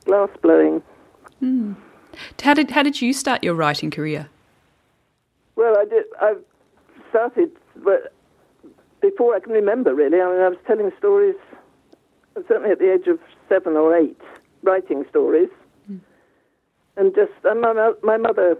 glass 0.05 0.29
blowing. 0.41 0.81
Mm. 1.41 1.75
How 2.41 2.53
did 2.53 2.71
how 2.71 2.83
did 2.83 3.01
you 3.01 3.13
start 3.13 3.43
your 3.43 3.55
writing 3.55 3.91
career? 3.91 4.29
Well, 5.55 5.77
I 5.77 5.85
did. 5.85 6.05
I 6.19 6.35
started, 7.09 7.51
but 7.75 8.13
before 9.01 9.35
I 9.35 9.39
can 9.39 9.51
remember, 9.51 9.93
really. 9.93 10.19
I 10.19 10.31
mean, 10.31 10.41
I 10.41 10.49
was 10.49 10.57
telling 10.65 10.91
stories, 10.97 11.35
certainly 12.47 12.71
at 12.71 12.79
the 12.79 12.93
age 12.93 13.07
of 13.07 13.19
seven 13.49 13.73
or 13.73 13.95
eight, 13.95 14.19
writing 14.63 15.05
stories, 15.09 15.49
mm. 15.91 15.99
and 16.97 17.13
just 17.13 17.31
and 17.43 17.61
my 17.61 17.93
my 18.03 18.17
mother 18.17 18.57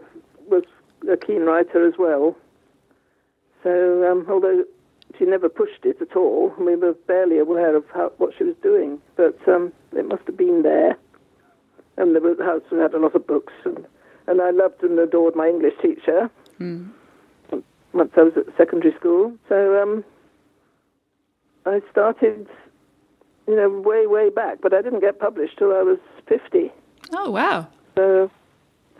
was 0.48 0.64
a 1.12 1.18
keen 1.18 1.44
writer 1.44 1.88
as 1.88 1.94
well, 1.98 2.36
so, 3.64 4.12
um, 4.12 4.26
although 4.30 4.66
she 5.18 5.26
never 5.26 5.50
pushed 5.50 5.86
it 5.86 6.02
at 6.02 6.16
all, 6.16 6.54
we 6.60 6.76
were 6.76 6.94
barely 7.08 7.40
aware 7.40 7.76
of 7.76 7.86
how, 7.94 8.12
what 8.18 8.34
she 8.38 8.44
was 8.44 8.56
doing. 8.62 9.00
But 9.16 9.38
um, 9.48 9.72
it 9.96 10.08
must 10.08 10.24
have 10.28 10.38
been 10.38 10.64
there. 10.64 10.98
And 11.98 12.16
the 12.16 12.44
house 12.44 12.64
had 12.72 12.94
a 12.94 13.00
lot 13.00 13.16
of 13.16 13.26
books, 13.28 13.54
and, 13.66 13.86
and 14.28 14.42
I 14.42 14.50
loved 14.50 14.82
and 14.82 14.98
adored 14.98 15.36
my 15.36 15.48
English 15.48 15.76
teacher. 15.82 16.30
Mm. 16.60 16.90
Once 17.94 18.12
I 18.18 18.24
was 18.24 18.34
at 18.36 18.46
secondary 18.58 18.96
school, 18.96 19.34
so 19.48 19.80
um, 19.80 20.04
I 21.68 21.82
started, 21.92 22.48
you 23.48 23.56
know, 23.56 23.70
way 23.70 24.08
way 24.08 24.32
back. 24.32 24.58
But 24.62 24.74
I 24.74 24.82
didn't 24.82 25.02
get 25.02 25.20
published 25.20 25.60
till 25.60 25.72
I 25.72 25.84
was 25.84 26.00
fifty. 26.28 26.72
Oh 27.14 27.30
wow! 27.30 27.68
So, 27.96 28.32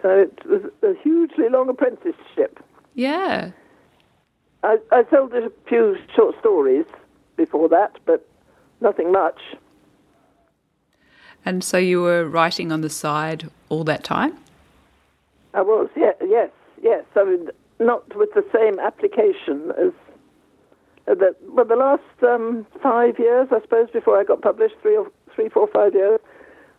so 0.04 0.10
it 0.10 0.46
was 0.46 0.62
a 0.84 0.94
hugely 1.02 1.50
long 1.50 1.70
apprenticeship. 1.70 2.64
Yeah. 2.94 3.50
I, 4.64 4.78
I 4.92 5.04
sold 5.10 5.34
a 5.34 5.52
few 5.68 5.98
short 6.16 6.36
stories 6.40 6.86
before 7.36 7.70
that, 7.70 7.98
but 8.06 8.28
nothing 8.82 9.12
much. 9.12 9.40
And 11.46 11.64
so 11.64 11.78
you 11.78 12.02
were 12.02 12.26
writing 12.26 12.72
on 12.72 12.82
the 12.82 12.90
side 12.90 13.50
all 13.70 13.84
that 13.84 14.04
time? 14.04 14.38
I 15.54 15.62
was, 15.62 15.90
yeah, 15.96 16.14
yes, 16.26 16.50
yes. 16.82 17.04
I 17.16 17.26
mean, 17.26 17.50
not 17.80 18.16
with 18.16 18.34
the 18.34 18.46
same 18.54 18.80
application 18.80 19.72
as 19.78 19.92
uh, 21.06 21.16
the, 21.16 21.36
well, 21.50 21.66
the 21.66 21.76
last 21.76 22.02
um, 22.24 22.66
five 22.82 23.20
years, 23.20 23.50
I 23.52 23.60
suppose, 23.62 23.90
before 23.92 24.18
I 24.18 24.24
got 24.24 24.42
published, 24.42 24.76
three 24.82 24.96
or 24.96 25.12
three, 25.36 25.50
four, 25.50 25.68
five 25.68 25.94
years, 25.94 26.20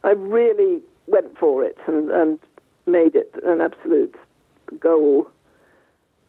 I 0.03 0.11
really 0.11 0.81
went 1.07 1.37
for 1.39 1.63
it 1.63 1.77
and, 1.87 2.11
and 2.11 2.39
made 2.87 3.15
it 3.15 3.35
an 3.45 3.61
absolute 3.61 4.15
goal. 4.81 5.31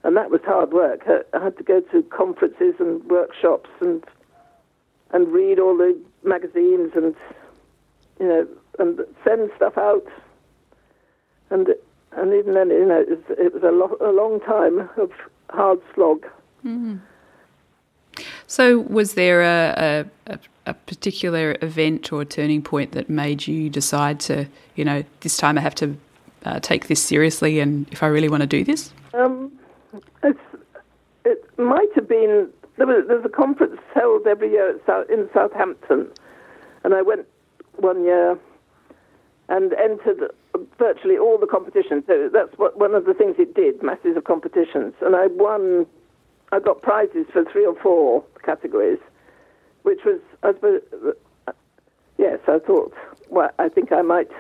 And 0.06 0.16
that 0.16 0.30
was 0.30 0.42
hard 0.46 0.72
work. 0.72 1.02
I 1.34 1.44
had 1.44 1.58
to 1.58 1.64
go 1.64 1.82
to 1.82 2.04
conferences 2.04 2.76
and 2.80 3.04
workshops 3.06 3.72
and 3.82 4.04
and 5.12 5.28
read 5.30 5.60
all 5.60 5.76
the 5.76 6.00
magazines 6.24 6.92
and 6.96 7.16
you 8.20 8.28
know 8.28 8.48
and 8.78 9.00
send 9.24 9.50
stuff 9.56 9.80
out. 9.80 10.06
And 11.50 11.70
and 12.12 12.34
even 12.34 12.54
then, 12.54 12.70
you 12.70 12.86
know, 12.86 13.02
it 13.02 13.10
was, 13.10 13.38
it 13.38 13.54
was 13.54 13.64
a, 13.64 13.72
lo- 13.72 13.98
a 14.00 14.12
long 14.12 14.40
time 14.42 14.90
of 14.98 15.12
hard 15.50 15.82
slog. 15.96 16.26
Mm. 16.64 17.02
So, 18.48 18.80
was 18.80 19.16
there 19.16 19.42
a, 19.42 20.06
a, 20.28 20.40
a, 20.68 20.74
particular 20.74 21.58
event 21.62 22.14
or 22.14 22.24
turning 22.24 22.62
point 22.62 22.94
that 22.94 23.10
made 23.10 23.48
you 23.48 23.70
decide 23.70 24.20
to, 24.22 24.48
you 24.76 24.86
know, 24.86 25.04
this 25.22 25.36
time 25.36 25.58
I 25.58 25.62
have 25.62 25.76
to 25.76 25.98
uh, 26.46 26.60
take 26.62 26.88
this 26.88 27.04
seriously, 27.04 27.60
and 27.60 27.88
if 27.92 28.04
I 28.04 28.08
really 28.08 28.30
want 28.30 28.42
to 28.42 28.48
do 28.48 28.64
this? 28.64 28.94
Um, 30.24 30.38
it 31.24 31.44
might 31.58 31.90
have 31.96 32.08
been 32.08 32.50
there 32.78 32.88
was 32.88 33.06
there's 33.08 33.26
a 33.26 33.30
conference 33.30 33.80
held 33.94 34.28
every 34.28 34.52
year 34.52 34.80
South, 34.86 35.10
in 35.10 35.30
Southampton, 35.34 36.10
and 36.84 36.94
I 36.94 37.02
went 37.02 37.26
one 37.78 38.04
year 38.04 38.38
and 39.48 39.74
entered 39.74 40.32
virtually 40.78 41.18
all 41.18 41.38
the 41.38 41.48
competitions. 41.48 42.04
So 42.08 42.30
that's 42.32 42.58
what 42.58 42.78
one 42.78 42.94
of 42.94 43.06
the 43.06 43.14
things 43.14 43.36
it 43.40 43.54
did, 43.54 43.82
masses 43.82 44.18
of 44.18 44.24
competitions, 44.24 44.94
and 45.02 45.16
I 45.16 45.28
won. 45.28 45.86
I 46.52 46.60
got 46.60 46.82
prizes 46.82 47.26
for 47.34 47.44
three 47.44 47.66
or 47.66 47.76
four 47.76 48.24
categories, 48.44 49.00
which 49.84 50.02
was 50.06 50.20
I 50.44 50.54
suppose 50.54 50.82
yes. 52.18 52.40
I 52.48 52.60
thought 52.60 52.94
well, 53.30 53.50
I 53.58 53.70
think 53.70 53.92
I 53.92 54.02
might 54.02 54.32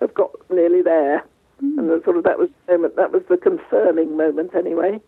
have 0.00 0.12
got 0.12 0.30
nearly 0.50 0.82
there, 0.82 1.24
mm. 1.62 1.78
and 1.78 1.90
the, 1.90 2.00
sort 2.04 2.16
of 2.16 2.24
that 2.24 2.38
was 2.38 2.48
the 2.66 2.72
moment. 2.72 2.96
That 2.96 3.12
was 3.12 3.22
the 3.28 3.36
confirming 3.36 4.16
moment, 4.16 4.54
anyway. 4.54 5.00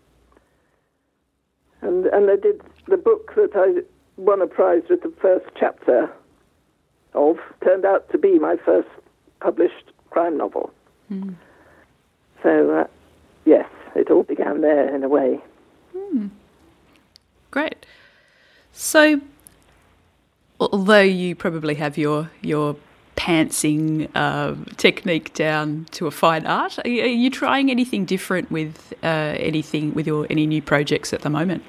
And 1.80 2.06
and 2.06 2.30
I 2.30 2.36
did 2.36 2.60
the 2.86 2.96
book 2.96 3.34
that 3.36 3.50
I 3.54 3.82
won 4.16 4.42
a 4.42 4.46
prize 4.46 4.82
with 4.90 5.02
the 5.02 5.12
first 5.20 5.46
chapter 5.58 6.10
of 7.14 7.36
turned 7.64 7.84
out 7.84 8.10
to 8.10 8.18
be 8.18 8.38
my 8.38 8.56
first 8.64 8.88
published 9.40 9.92
crime 10.10 10.36
novel. 10.36 10.72
Mm. 11.10 11.34
So 12.42 12.80
uh, 12.80 12.86
yes, 13.44 13.68
it 13.94 14.10
all 14.10 14.24
began 14.24 14.60
there 14.60 14.94
in 14.94 15.02
a 15.02 15.08
way. 15.08 15.40
Mm. 15.96 16.30
Great. 17.50 17.86
So, 18.72 19.20
although 20.60 21.00
you 21.00 21.34
probably 21.34 21.74
have 21.76 21.96
your 21.96 22.30
your 22.42 22.76
pantsing 23.18 24.08
uh, 24.14 24.54
technique 24.76 25.34
down 25.34 25.86
to 25.90 26.06
a 26.06 26.10
fine 26.10 26.46
art. 26.46 26.78
Are 26.84 26.88
you, 26.88 27.02
are 27.02 27.06
you 27.06 27.30
trying 27.30 27.70
anything 27.70 28.04
different 28.04 28.50
with 28.50 28.94
uh, 29.02 29.34
anything 29.38 29.92
with 29.92 30.06
your 30.06 30.26
any 30.30 30.46
new 30.46 30.62
projects 30.62 31.12
at 31.12 31.22
the 31.22 31.30
moment? 31.30 31.64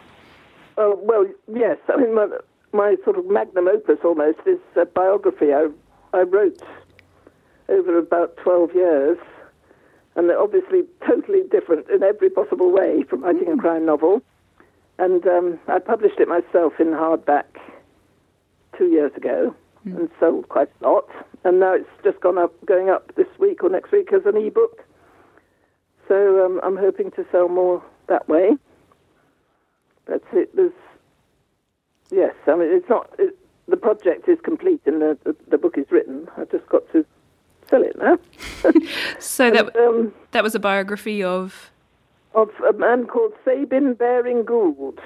Uh, 0.77 0.91
well, 0.96 1.25
yes. 1.53 1.77
I 1.89 1.98
mean, 1.98 2.13
my, 2.13 2.27
my 2.72 2.96
sort 3.03 3.18
of 3.18 3.25
magnum 3.25 3.68
opus 3.68 3.98
almost 4.03 4.39
is 4.46 4.60
a 4.75 4.86
biography 4.86 5.51
I, 5.51 5.68
I 6.13 6.22
wrote 6.22 6.62
over 7.68 7.98
about 7.98 8.38
12 8.38 8.75
years, 8.75 9.18
and 10.15 10.29
they're 10.29 10.39
obviously 10.39 10.84
totally 11.06 11.41
different 11.51 11.89
in 11.89 12.03
every 12.03 12.29
possible 12.29 12.72
way 12.72 13.03
from 13.10 13.24
writing 13.24 13.48
mm. 13.48 13.56
a 13.56 13.58
crime 13.58 13.86
novel. 13.86 14.22
And 15.00 15.25
um, 15.25 15.60
I 15.68 15.79
published 15.79 16.20
it 16.20 16.27
myself 16.27 16.74
in 16.79 16.88
hardback 16.88 17.46
two 18.77 18.88
years 18.88 19.12
ago 19.15 19.56
mm. 19.86 19.98
and 19.98 20.10
sold 20.20 20.48
quite 20.50 20.70
a 20.82 20.88
lot 20.88 21.10
and 21.43 21.60
now 21.60 21.74
it's 21.74 21.90
just 22.03 22.20
gone 22.20 22.37
up, 22.37 22.53
going 22.66 22.90
up 22.90 23.13
this 23.16 23.27
week 23.37 23.63
or 23.63 23.70
next 23.70 23.92
week 23.92 24.11
as 24.13 24.22
an 24.25 24.37
e-book. 24.37 24.83
So 26.07 26.46
um, 26.46 26.59
I'm 26.63 26.77
hoping 26.77 27.11
to 27.11 27.25
sell 27.31 27.48
more 27.48 27.83
that 28.07 28.27
way. 28.27 28.57
That's 30.07 30.25
it. 30.33 30.55
There's 30.55 30.74
yes. 32.11 32.33
I 32.48 32.55
mean, 32.55 32.70
it's 32.72 32.90
not. 32.90 33.13
It, 33.20 33.37
the 33.68 33.77
project 33.77 34.27
is 34.27 34.40
complete 34.44 34.81
and 34.85 35.00
the, 35.00 35.18
the, 35.24 35.35
the 35.51 35.57
book 35.59 35.77
is 35.77 35.85
written. 35.92 36.27
I've 36.37 36.50
just 36.50 36.68
got 36.68 36.92
to 36.92 37.05
sell 37.70 37.83
it 37.83 37.96
now. 38.00 38.18
so 39.20 39.48
and, 39.48 39.55
that 39.55 39.75
um, 39.75 40.13
that 40.31 40.44
was 40.44 40.55
a 40.55 40.59
biography 40.59 41.24
of 41.24 41.72
of 42.33 42.50
a 42.68 42.74
man 42.74 43.05
called 43.05 43.33
Sabine 43.46 43.94
Baring-Gould 43.94 45.00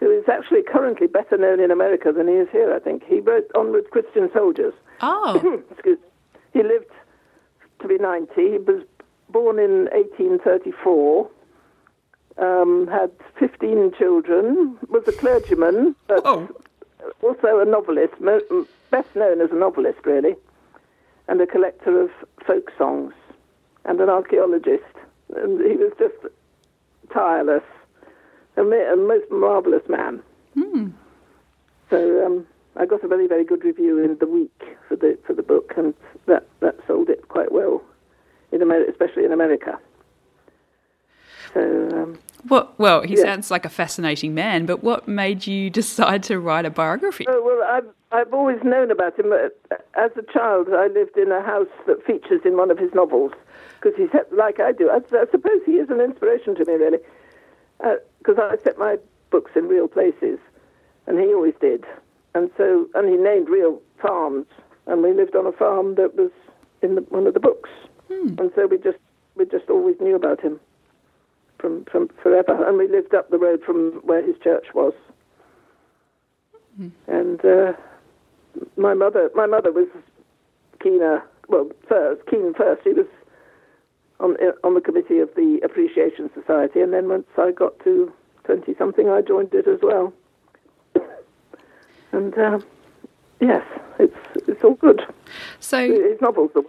who 0.00 0.10
is 0.10 0.24
actually 0.28 0.62
currently 0.62 1.06
better 1.06 1.36
known 1.36 1.60
in 1.60 1.70
America 1.70 2.12
than 2.12 2.28
he 2.28 2.34
is 2.34 2.48
here, 2.52 2.72
I 2.72 2.78
think. 2.78 3.02
He 3.04 3.20
wrote 3.20 3.50
Onward 3.54 3.90
Christian 3.90 4.30
Soldiers. 4.32 4.74
Oh. 5.00 5.62
Excuse 5.70 5.98
He 6.52 6.62
lived 6.62 6.90
to 7.80 7.88
be 7.88 7.98
90. 7.98 8.32
He 8.34 8.58
was 8.58 8.82
born 9.28 9.58
in 9.58 9.84
1834, 9.92 11.30
um, 12.38 12.88
had 12.88 13.10
15 13.38 13.92
children, 13.98 14.78
was 14.88 15.06
a 15.06 15.12
clergyman, 15.12 15.94
but 16.06 16.22
oh. 16.24 16.48
also 17.22 17.60
a 17.60 17.64
novelist, 17.64 18.14
best 18.90 19.14
known 19.14 19.40
as 19.40 19.50
a 19.50 19.54
novelist, 19.54 19.98
really, 20.04 20.34
and 21.28 21.40
a 21.40 21.46
collector 21.46 22.00
of 22.00 22.10
folk 22.46 22.72
songs, 22.78 23.12
and 23.84 24.00
an 24.00 24.08
archaeologist. 24.08 24.84
And 25.36 25.60
he 25.60 25.76
was 25.76 25.92
just 25.98 26.16
tireless 27.12 27.62
a, 28.58 28.92
a 28.92 28.96
most 28.96 29.30
marvellous 29.30 29.88
man. 29.88 30.22
Mm. 30.56 30.92
So 31.90 32.26
um, 32.26 32.46
I 32.78 32.86
got 32.86 33.02
a 33.02 33.08
very, 33.08 33.26
very 33.26 33.44
good 33.44 33.64
review 33.64 33.98
in 33.98 34.16
the 34.18 34.26
week 34.26 34.62
for 34.86 34.96
the 34.96 35.18
for 35.26 35.34
the 35.34 35.42
book, 35.42 35.74
and 35.76 35.94
that, 36.26 36.46
that 36.60 36.76
sold 36.86 37.08
it 37.08 37.28
quite 37.28 37.52
well, 37.52 37.82
in 38.52 38.62
America, 38.62 38.90
especially 38.90 39.24
in 39.24 39.32
America. 39.32 39.78
So. 41.54 41.88
Um, 41.92 42.18
well, 42.48 42.72
well, 42.78 43.02
he 43.02 43.16
yeah. 43.16 43.22
sounds 43.22 43.50
like 43.50 43.64
a 43.64 43.68
fascinating 43.68 44.34
man, 44.34 44.64
but 44.64 44.82
what 44.84 45.08
made 45.08 45.46
you 45.46 45.70
decide 45.82 46.22
to 46.24 46.38
write 46.38 46.66
a 46.66 46.70
biography? 46.70 47.26
Oh, 47.28 47.42
well, 47.42 47.66
I've, 47.68 47.88
I've 48.12 48.32
always 48.32 48.62
known 48.62 48.90
about 48.90 49.18
him. 49.18 49.32
As 49.32 50.10
a 50.16 50.32
child, 50.32 50.68
I 50.70 50.86
lived 50.88 51.16
in 51.16 51.32
a 51.32 51.42
house 51.42 51.66
that 51.86 52.04
features 52.06 52.42
in 52.44 52.56
one 52.56 52.70
of 52.70 52.78
his 52.78 52.94
novels, 52.94 53.32
because 53.80 53.96
he's 53.96 54.10
like 54.30 54.60
I 54.60 54.72
do. 54.72 54.88
I, 54.88 54.98
I 55.16 55.24
suppose 55.30 55.60
he 55.66 55.72
is 55.72 55.90
an 55.90 56.00
inspiration 56.00 56.54
to 56.54 56.64
me, 56.64 56.74
really 56.74 56.98
because 57.78 58.38
uh, 58.38 58.50
I 58.52 58.56
set 58.62 58.78
my 58.78 58.98
books 59.30 59.52
in 59.54 59.68
real 59.68 59.88
places, 59.88 60.38
and 61.06 61.18
he 61.18 61.26
always 61.26 61.54
did. 61.60 61.84
And 62.34 62.50
so, 62.56 62.86
and 62.94 63.08
he 63.08 63.16
named 63.16 63.48
real 63.48 63.80
farms, 64.00 64.46
and 64.86 65.02
we 65.02 65.12
lived 65.12 65.34
on 65.34 65.46
a 65.46 65.52
farm 65.52 65.94
that 65.96 66.14
was 66.14 66.30
in 66.82 66.94
the, 66.94 67.00
one 67.02 67.26
of 67.26 67.34
the 67.34 67.40
books. 67.40 67.70
Hmm. 68.08 68.34
And 68.38 68.52
so 68.54 68.66
we 68.66 68.78
just 68.78 68.98
we 69.34 69.44
just 69.44 69.68
always 69.70 69.96
knew 70.00 70.14
about 70.14 70.40
him 70.40 70.60
from 71.58 71.84
from 71.90 72.08
forever, 72.22 72.66
and 72.66 72.78
we 72.78 72.88
lived 72.88 73.14
up 73.14 73.30
the 73.30 73.38
road 73.38 73.62
from 73.64 74.00
where 74.04 74.24
his 74.24 74.36
church 74.42 74.66
was. 74.74 74.92
Hmm. 76.76 76.88
And 77.06 77.44
uh, 77.44 77.72
my 78.76 78.94
mother, 78.94 79.30
my 79.34 79.46
mother 79.46 79.72
was 79.72 79.88
keener. 80.82 81.22
Well, 81.48 81.70
first 81.88 82.22
keen 82.30 82.54
first. 82.54 82.84
She 82.84 82.92
was 82.92 83.06
on 84.20 84.36
on 84.64 84.74
the 84.74 84.80
committee 84.80 85.18
of 85.18 85.30
the 85.34 85.60
Appreciation 85.64 86.30
Society, 86.34 86.80
and 86.80 86.92
then 86.92 87.08
once 87.08 87.26
I 87.36 87.52
got 87.52 87.78
to 87.84 88.12
twenty 88.44 88.74
something, 88.78 89.08
I 89.08 89.22
joined 89.22 89.54
it 89.54 89.66
as 89.66 89.80
well. 89.82 90.12
And 92.12 92.36
uh, 92.38 92.58
yes, 93.40 93.64
it's 93.98 94.16
it's 94.48 94.64
all 94.64 94.74
good. 94.74 95.02
So 95.60 95.86
his 95.86 96.20
novels. 96.20 96.50
Are... 96.56 96.62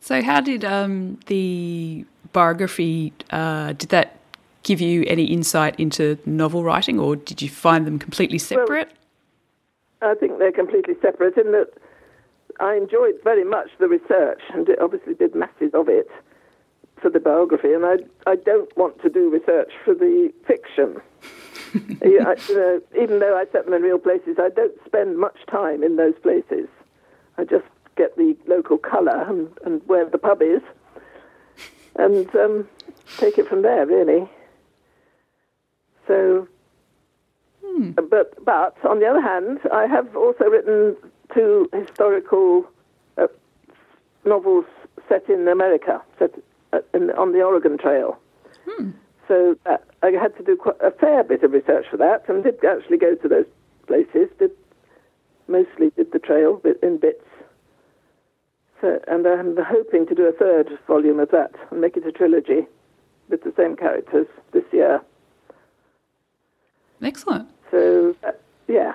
So 0.00 0.22
how 0.22 0.40
did 0.40 0.64
um, 0.64 1.18
the 1.26 2.04
biography 2.32 3.12
uh, 3.30 3.72
did 3.72 3.90
that 3.90 4.18
give 4.62 4.80
you 4.80 5.04
any 5.06 5.24
insight 5.24 5.78
into 5.78 6.18
novel 6.26 6.64
writing, 6.64 6.98
or 6.98 7.16
did 7.16 7.40
you 7.40 7.48
find 7.48 7.86
them 7.86 7.98
completely 7.98 8.38
separate? 8.38 8.90
Well, 10.00 10.10
I 10.10 10.14
think 10.14 10.38
they're 10.38 10.52
completely 10.52 10.94
separate 11.00 11.36
in 11.36 11.52
that 11.52 11.70
I 12.60 12.74
enjoyed 12.74 13.14
very 13.24 13.44
much 13.44 13.70
the 13.78 13.88
research 13.88 14.40
and 14.52 14.68
it 14.68 14.78
obviously 14.80 15.14
did 15.14 15.34
masses 15.34 15.70
of 15.74 15.88
it 15.88 16.10
for 17.00 17.10
the 17.10 17.20
biography, 17.20 17.72
and 17.72 17.84
I 17.86 17.98
I 18.26 18.36
don't 18.36 18.74
want 18.76 19.00
to 19.02 19.08
do 19.08 19.30
research 19.30 19.72
for 19.84 19.94
the 19.94 20.32
fiction. 20.46 21.00
I, 22.02 22.80
even 23.00 23.18
though 23.18 23.36
I 23.36 23.44
set 23.52 23.64
them 23.64 23.74
in 23.74 23.82
real 23.82 23.98
places, 23.98 24.36
I 24.38 24.48
don't 24.50 24.74
spend 24.86 25.18
much 25.18 25.36
time 25.50 25.82
in 25.82 25.96
those 25.96 26.14
places. 26.22 26.68
I 27.36 27.44
just 27.44 27.66
get 27.96 28.16
the 28.16 28.36
local 28.46 28.78
colour 28.78 29.24
and, 29.28 29.48
and 29.64 29.82
where 29.86 30.08
the 30.08 30.18
pub 30.18 30.42
is, 30.42 30.62
and 31.96 32.34
um, 32.36 32.68
take 33.18 33.38
it 33.38 33.48
from 33.48 33.62
there, 33.62 33.86
really. 33.86 34.28
So, 36.06 36.48
hmm. 37.64 37.90
but 37.92 38.44
but 38.44 38.76
on 38.84 39.00
the 39.00 39.06
other 39.06 39.20
hand, 39.20 39.60
I 39.72 39.86
have 39.86 40.16
also 40.16 40.44
written 40.44 40.96
two 41.34 41.68
historical 41.72 42.66
uh, 43.18 43.26
novels 44.24 44.64
set 45.08 45.28
in 45.28 45.46
America, 45.48 46.02
set 46.18 46.34
uh, 46.72 46.78
in, 46.94 47.10
on 47.10 47.32
the 47.32 47.42
Oregon 47.42 47.78
Trail. 47.78 48.18
Hmm. 48.66 48.90
So 49.28 49.56
uh, 49.66 49.76
I 50.02 50.10
had 50.12 50.36
to 50.38 50.42
do 50.42 50.56
quite 50.56 50.80
a 50.80 50.90
fair 50.90 51.22
bit 51.22 51.42
of 51.42 51.52
research 51.52 51.84
for 51.90 51.98
that, 51.98 52.24
and 52.28 52.42
did 52.42 52.64
actually 52.64 52.96
go 52.96 53.14
to 53.14 53.28
those 53.28 53.44
places. 53.86 54.28
Did 54.38 54.50
mostly 55.46 55.90
did 55.96 56.12
the 56.12 56.18
trail 56.18 56.60
in 56.82 56.98
bits. 56.98 57.24
So, 58.80 59.00
and 59.08 59.26
I'm 59.26 59.56
hoping 59.56 60.06
to 60.06 60.14
do 60.14 60.24
a 60.24 60.32
third 60.32 60.78
volume 60.86 61.18
of 61.18 61.30
that 61.30 61.52
and 61.70 61.80
make 61.80 61.96
it 61.96 62.06
a 62.06 62.12
trilogy 62.12 62.66
with 63.28 63.42
the 63.42 63.52
same 63.56 63.76
characters 63.76 64.26
this 64.52 64.64
year. 64.72 65.02
Excellent. 67.02 67.48
So, 67.70 68.14
uh, 68.24 68.32
yeah. 68.68 68.92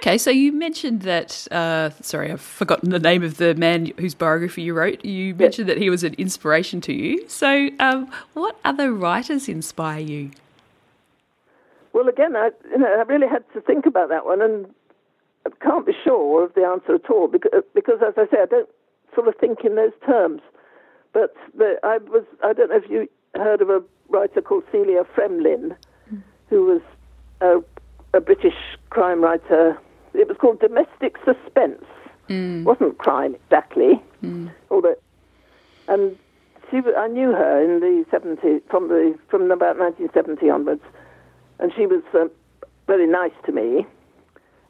Okay, 0.00 0.16
so 0.16 0.30
you 0.30 0.52
mentioned 0.52 1.02
that. 1.02 1.46
Uh, 1.50 1.90
sorry, 2.00 2.32
I've 2.32 2.40
forgotten 2.40 2.88
the 2.88 2.98
name 2.98 3.22
of 3.22 3.36
the 3.36 3.54
man 3.54 3.92
whose 3.98 4.14
biography 4.14 4.62
you 4.62 4.72
wrote. 4.72 5.04
You 5.04 5.34
mentioned 5.34 5.68
yes. 5.68 5.76
that 5.76 5.82
he 5.82 5.90
was 5.90 6.04
an 6.04 6.14
inspiration 6.14 6.80
to 6.82 6.92
you. 6.92 7.28
So, 7.28 7.68
um, 7.78 8.10
what 8.32 8.58
other 8.64 8.94
writers 8.94 9.46
inspire 9.46 10.00
you? 10.00 10.30
Well, 11.92 12.08
again, 12.08 12.34
I, 12.34 12.50
you 12.70 12.78
know, 12.78 12.86
I 12.86 13.02
really 13.02 13.28
had 13.28 13.44
to 13.52 13.60
think 13.60 13.84
about 13.84 14.08
that 14.08 14.24
one, 14.24 14.40
and 14.40 14.72
I 15.44 15.50
can't 15.62 15.84
be 15.84 15.92
sure 16.02 16.44
of 16.44 16.54
the 16.54 16.64
answer 16.64 16.94
at 16.94 17.10
all 17.10 17.28
because, 17.28 17.62
because 17.74 17.98
as 18.00 18.14
I 18.16 18.24
say, 18.30 18.40
I 18.42 18.46
don't 18.46 18.68
sort 19.14 19.28
of 19.28 19.34
think 19.36 19.64
in 19.64 19.74
those 19.74 19.92
terms. 20.06 20.40
But 21.12 21.34
the, 21.56 21.78
I 21.82 21.98
was, 21.98 22.24
I 22.42 22.52
don't 22.52 22.70
know 22.70 22.76
if 22.76 22.88
you 22.88 23.08
heard 23.34 23.60
of 23.60 23.70
a 23.70 23.82
writer 24.08 24.40
called 24.40 24.64
Celia 24.70 25.04
Fremlin, 25.16 25.76
mm. 26.12 26.22
who 26.48 26.64
was 26.64 26.82
a, 27.40 28.16
a, 28.16 28.20
British 28.20 28.54
crime 28.90 29.22
writer. 29.22 29.78
Called 30.40 30.60
Domestic 30.60 31.16
Suspense. 31.24 31.84
Mm. 32.28 32.62
wasn't 32.62 32.96
crime 32.98 33.34
exactly, 33.34 34.00
mm. 34.22 34.52
although, 34.70 34.94
and 35.88 36.16
she, 36.70 36.76
I 36.96 37.08
knew 37.08 37.32
her 37.32 37.60
in 37.60 37.80
the 37.80 38.04
70s, 38.12 38.62
from 38.70 38.86
the 38.86 39.18
from 39.28 39.50
about 39.50 39.76
1970 39.78 40.48
onwards, 40.48 40.84
and 41.58 41.72
she 41.74 41.86
was 41.86 42.04
uh, 42.14 42.26
very 42.86 43.08
nice 43.08 43.32
to 43.46 43.52
me 43.52 43.84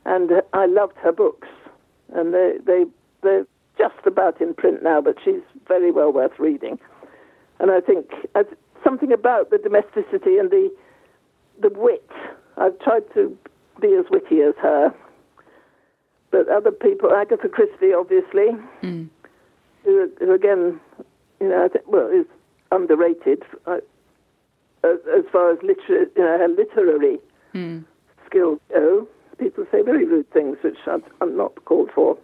and 0.05 0.31
I 0.53 0.67
loved 0.67 0.97
her 0.99 1.13
books, 1.13 1.49
and 2.15 2.33
they 2.33 2.55
they 2.65 2.85
they're 3.23 3.47
just 3.79 4.07
about 4.07 4.41
in 4.41 4.55
print 4.55 4.83
now, 4.83 5.01
but 5.01 5.17
she's 5.25 5.43
very 5.69 5.91
well 5.91 6.13
worth 6.13 6.39
reading. 6.39 6.79
And 7.59 7.71
I 7.71 7.81
think 7.81 8.11
something 8.83 9.13
about 9.13 9.51
the 9.51 9.59
domesticity 9.59 10.39
and 10.39 10.51
the 10.51 10.71
the 11.61 11.71
wit. 11.75 12.09
I've 12.57 12.79
tried 12.81 13.05
to 13.15 13.37
be 13.81 13.95
as 13.95 14.05
witty 14.11 14.43
as 14.43 14.55
her, 14.61 14.95
but 16.31 16.49
other 16.49 16.71
people, 16.71 17.13
Agatha 17.13 17.49
Christie, 17.49 17.93
obviously, 17.93 18.49
mm. 18.83 19.09
who, 19.85 20.11
who 20.19 20.33
again, 20.33 20.81
you 21.41 21.49
know, 21.49 21.65
I 21.65 21.69
think, 21.69 21.85
well, 21.87 22.09
is 22.09 22.27
underrated 22.71 23.43
uh, 23.67 23.79
as, 24.85 24.99
as, 25.17 25.25
far 25.33 25.53
as 25.53 25.59
liter- 25.63 26.11
you 26.17 26.23
know, 26.23 26.39
her 26.39 26.49
literary 26.49 27.19
mm. 27.55 27.85
skills 28.27 28.61
go 28.73 29.09
people 29.41 29.67
say 29.73 29.83
very 29.83 30.05
rude 30.05 30.31
things, 30.31 30.59
which 30.63 30.77
I'm, 30.87 31.03
I'm 31.21 31.37
not 31.37 31.65
called 31.65 31.91
for. 31.95 32.17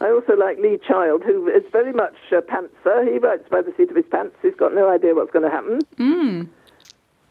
I 0.00 0.10
also 0.10 0.34
like 0.34 0.58
Lee 0.58 0.78
Child, 0.86 1.24
who 1.24 1.48
is 1.48 1.64
very 1.72 1.92
much 1.92 2.14
a 2.30 2.40
pantser. 2.40 3.10
He 3.10 3.18
writes 3.18 3.48
by 3.50 3.62
the 3.62 3.72
seat 3.76 3.90
of 3.90 3.96
his 3.96 4.06
pants. 4.10 4.36
He's 4.40 4.54
got 4.54 4.74
no 4.74 4.88
idea 4.88 5.14
what's 5.14 5.32
going 5.32 5.44
to 5.44 5.50
happen. 5.50 5.80
Mm. 5.96 6.48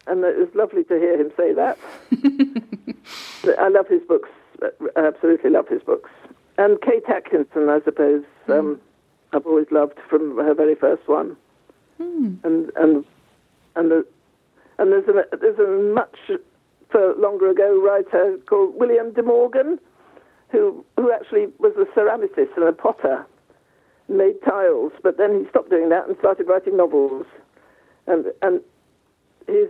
And 0.07 0.23
it 0.23 0.37
was 0.37 0.49
lovely 0.53 0.83
to 0.85 0.95
hear 0.95 1.19
him 1.19 1.31
say 1.37 1.53
that. 1.53 1.77
I 3.59 3.69
love 3.69 3.87
his 3.87 4.01
books. 4.01 4.29
I 4.61 4.99
absolutely 5.07 5.49
love 5.49 5.67
his 5.67 5.81
books. 5.81 6.09
And 6.57 6.81
Kate 6.81 7.03
Atkinson, 7.07 7.69
I 7.69 7.79
suppose, 7.85 8.23
mm. 8.47 8.59
um, 8.59 8.81
I've 9.33 9.45
always 9.45 9.67
loved 9.71 9.99
from 10.09 10.37
her 10.37 10.53
very 10.53 10.75
first 10.75 11.07
one. 11.07 11.37
Mm. 11.99 12.43
And 12.43 12.71
and 12.75 13.05
and 13.75 13.91
the, 13.91 14.05
and 14.77 14.91
there's 14.91 15.07
a 15.07 15.37
there's 15.37 15.59
a 15.59 15.93
much 15.93 16.17
for 16.89 17.15
longer 17.15 17.49
ago 17.49 17.79
writer 17.81 18.37
called 18.47 18.75
William 18.75 19.13
De 19.13 19.23
Morgan, 19.23 19.79
who 20.49 20.83
who 20.97 21.11
actually 21.11 21.47
was 21.59 21.73
a 21.77 21.85
ceramicist 21.97 22.55
and 22.55 22.67
a 22.67 22.73
potter, 22.73 23.25
made 24.07 24.41
tiles, 24.43 24.91
but 25.03 25.17
then 25.17 25.39
he 25.39 25.49
stopped 25.49 25.69
doing 25.69 25.89
that 25.89 26.07
and 26.07 26.17
started 26.19 26.47
writing 26.47 26.77
novels, 26.77 27.25
and 28.07 28.25
and 28.41 28.61
his 29.47 29.69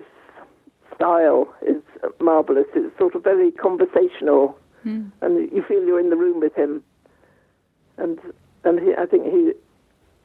style 0.95 1.53
is 1.61 1.81
marvelous. 2.19 2.65
It's 2.75 2.97
sort 2.97 3.15
of 3.15 3.23
very 3.23 3.51
conversational, 3.51 4.57
mm. 4.85 5.11
and 5.21 5.51
you 5.51 5.63
feel 5.63 5.83
you're 5.85 5.99
in 5.99 6.09
the 6.09 6.15
room 6.15 6.39
with 6.39 6.55
him. 6.55 6.83
And 7.97 8.19
and 8.63 8.79
he, 8.79 8.93
I 8.97 9.05
think 9.05 9.25
he, 9.25 9.53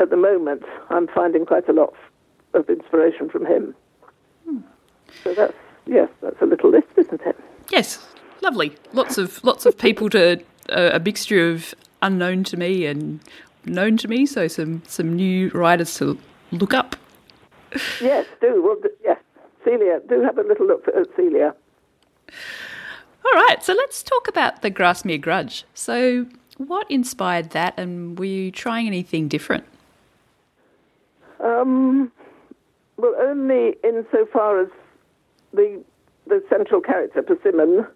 at 0.00 0.10
the 0.10 0.16
moment, 0.16 0.62
I'm 0.90 1.08
finding 1.08 1.46
quite 1.46 1.68
a 1.68 1.72
lot 1.72 1.94
of 2.52 2.68
inspiration 2.68 3.28
from 3.28 3.46
him. 3.46 3.74
Mm. 4.48 4.62
So 5.22 5.34
that's 5.34 5.54
yes, 5.86 6.08
that's 6.20 6.40
a 6.40 6.46
little 6.46 6.70
list, 6.70 6.88
isn't 6.96 7.20
it? 7.22 7.36
Yes, 7.70 8.04
lovely. 8.42 8.74
Lots 8.92 9.18
of 9.18 9.42
lots 9.44 9.66
of 9.66 9.76
people 9.76 10.10
to 10.10 10.40
uh, 10.70 10.90
a 10.92 11.00
mixture 11.00 11.50
of 11.50 11.74
unknown 12.02 12.44
to 12.44 12.56
me 12.56 12.86
and 12.86 13.20
known 13.64 13.96
to 13.98 14.08
me. 14.08 14.26
So 14.26 14.48
some 14.48 14.82
some 14.86 15.14
new 15.14 15.50
writers 15.50 15.94
to 15.98 16.18
look 16.52 16.74
up. 16.74 16.96
Yes, 18.00 18.26
do. 18.40 18.62
Well, 18.62 18.76
yes, 19.02 19.18
Celia, 19.64 20.00
do 20.08 20.20
have 20.22 20.38
a 20.38 20.42
little 20.42 20.66
look 20.66 20.86
at 20.88 21.08
Celia. 21.16 21.54
All 23.24 23.32
right, 23.32 23.62
so 23.62 23.72
let's 23.72 24.02
talk 24.02 24.28
about 24.28 24.62
the 24.62 24.70
Grasmere 24.70 25.20
Grudge. 25.20 25.64
So, 25.72 26.26
what 26.58 26.90
inspired 26.90 27.50
that, 27.50 27.74
and 27.78 28.18
were 28.18 28.26
you 28.26 28.50
trying 28.50 28.86
anything 28.86 29.28
different? 29.28 29.64
Um, 31.40 32.12
well, 32.96 33.14
only 33.20 33.76
insofar 33.82 34.60
as 34.60 34.68
the 35.52 35.82
the 36.26 36.42
central 36.48 36.80
character 36.80 37.22
Persimmon, 37.22 37.86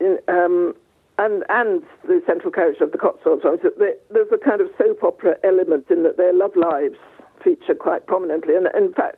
in, 0.00 0.18
um, 0.28 0.74
and 1.18 1.44
and 1.48 1.82
the 2.04 2.22
central 2.26 2.52
character 2.52 2.84
of 2.84 2.92
the 2.92 2.98
Cotswolds 2.98 3.44
ones, 3.44 3.60
there's 4.10 4.32
a 4.32 4.38
kind 4.38 4.60
of 4.60 4.68
soap 4.78 5.02
opera 5.02 5.36
element 5.42 5.86
in 5.90 6.02
that 6.04 6.16
their 6.16 6.32
love 6.32 6.56
lives 6.56 6.98
feature 7.42 7.74
quite 7.74 8.06
prominently, 8.06 8.54
and 8.54 8.68
in 8.76 8.92
fact. 8.94 9.16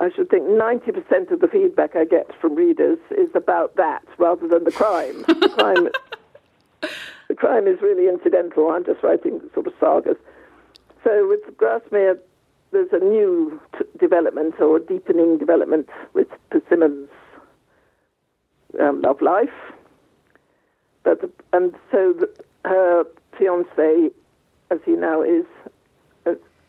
I 0.00 0.10
should 0.14 0.30
think 0.30 0.44
90% 0.44 1.30
of 1.32 1.40
the 1.40 1.48
feedback 1.48 1.96
I 1.96 2.04
get 2.04 2.30
from 2.40 2.54
readers 2.54 2.98
is 3.10 3.30
about 3.34 3.74
that 3.76 4.04
rather 4.16 4.46
than 4.46 4.64
the 4.64 4.70
crime. 4.70 5.22
the 5.26 5.48
crime 5.58 5.88
the 7.28 7.34
crime 7.34 7.66
is 7.66 7.80
really 7.82 8.08
incidental. 8.08 8.70
I'm 8.70 8.84
just 8.84 9.02
writing 9.02 9.40
sort 9.52 9.66
of 9.66 9.74
sagas. 9.78 10.16
So 11.04 11.28
with 11.28 11.56
Grasmere, 11.56 12.18
there's 12.72 12.92
a 12.92 12.98
new 12.98 13.60
t- 13.78 13.84
development 13.98 14.54
or 14.60 14.76
a 14.76 14.80
deepening 14.80 15.38
development 15.38 15.88
with 16.14 16.28
Persimmon's 16.50 17.10
um, 18.80 19.02
love 19.02 19.20
life. 19.20 19.48
But 21.02 21.30
and 21.52 21.74
so 21.90 22.12
the, 22.12 22.30
her 22.64 23.04
fiance, 23.38 24.10
as 24.70 24.78
he 24.84 24.92
now 24.92 25.22
is, 25.22 25.44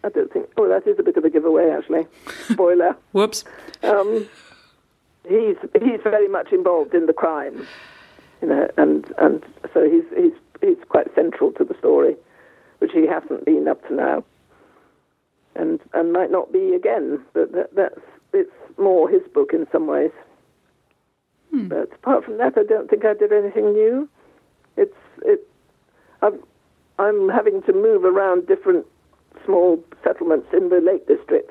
I 0.04 0.10
don't 0.10 0.32
think. 0.32 0.50
Oh, 0.58 0.68
that 0.70 0.88
is 0.88 0.98
a 1.00 1.04
bit 1.04 1.18
of 1.18 1.26
a 1.26 1.30
giveaway, 1.30 1.70
actually. 1.70 2.08
Spoiler. 2.50 2.96
Whoops. 3.12 3.44
Um, 3.84 4.28
he's 5.28 5.58
he's 5.82 6.02
very 6.04 6.28
much 6.28 6.52
involved 6.52 6.94
in 6.94 7.06
the 7.06 7.14
crime, 7.14 7.68
you 8.42 8.48
know, 8.48 8.70
and 8.78 9.12
and 9.18 9.44
so 9.74 9.90
he's 9.90 10.06
he's 10.16 10.34
he's 10.62 10.84
quite 10.88 11.14
central 11.16 11.52
to 11.54 11.64
the 11.64 11.78
story, 11.78 12.16
which 12.80 12.92
he 12.94 13.08
hasn't 13.08 13.46
been 13.46 13.68
up 13.68 13.86
to 13.88 13.94
now 13.94 14.24
and 15.60 15.80
and 15.94 16.14
might 16.14 16.32
not 16.32 16.52
be 16.52 16.74
again. 16.74 17.20
But 17.34 17.52
that, 17.52 17.76
that's 17.76 18.00
it's 18.34 18.52
more 18.78 19.10
his 19.10 19.22
book 19.34 19.52
in 19.54 19.68
some 19.72 19.88
ways. 19.88 20.12
Hmm. 21.52 21.68
But 21.68 21.94
apart 21.94 22.26
from 22.26 22.38
that, 22.38 22.58
I 22.58 22.64
don't 22.64 22.90
think 22.90 23.06
I 23.06 23.14
did 23.14 23.32
anything 23.32 23.74
new. 23.74 24.10
It's 24.78 24.96
it. 25.24 25.48
I'm 26.22 26.40
I'm 26.98 27.30
having 27.30 27.62
to 27.64 27.74
move 27.74 28.06
around 28.06 28.48
different 28.48 28.86
small 29.50 29.84
settlements 30.04 30.48
in 30.54 30.70
the 30.70 30.80
Lake 30.80 31.08
District, 31.08 31.50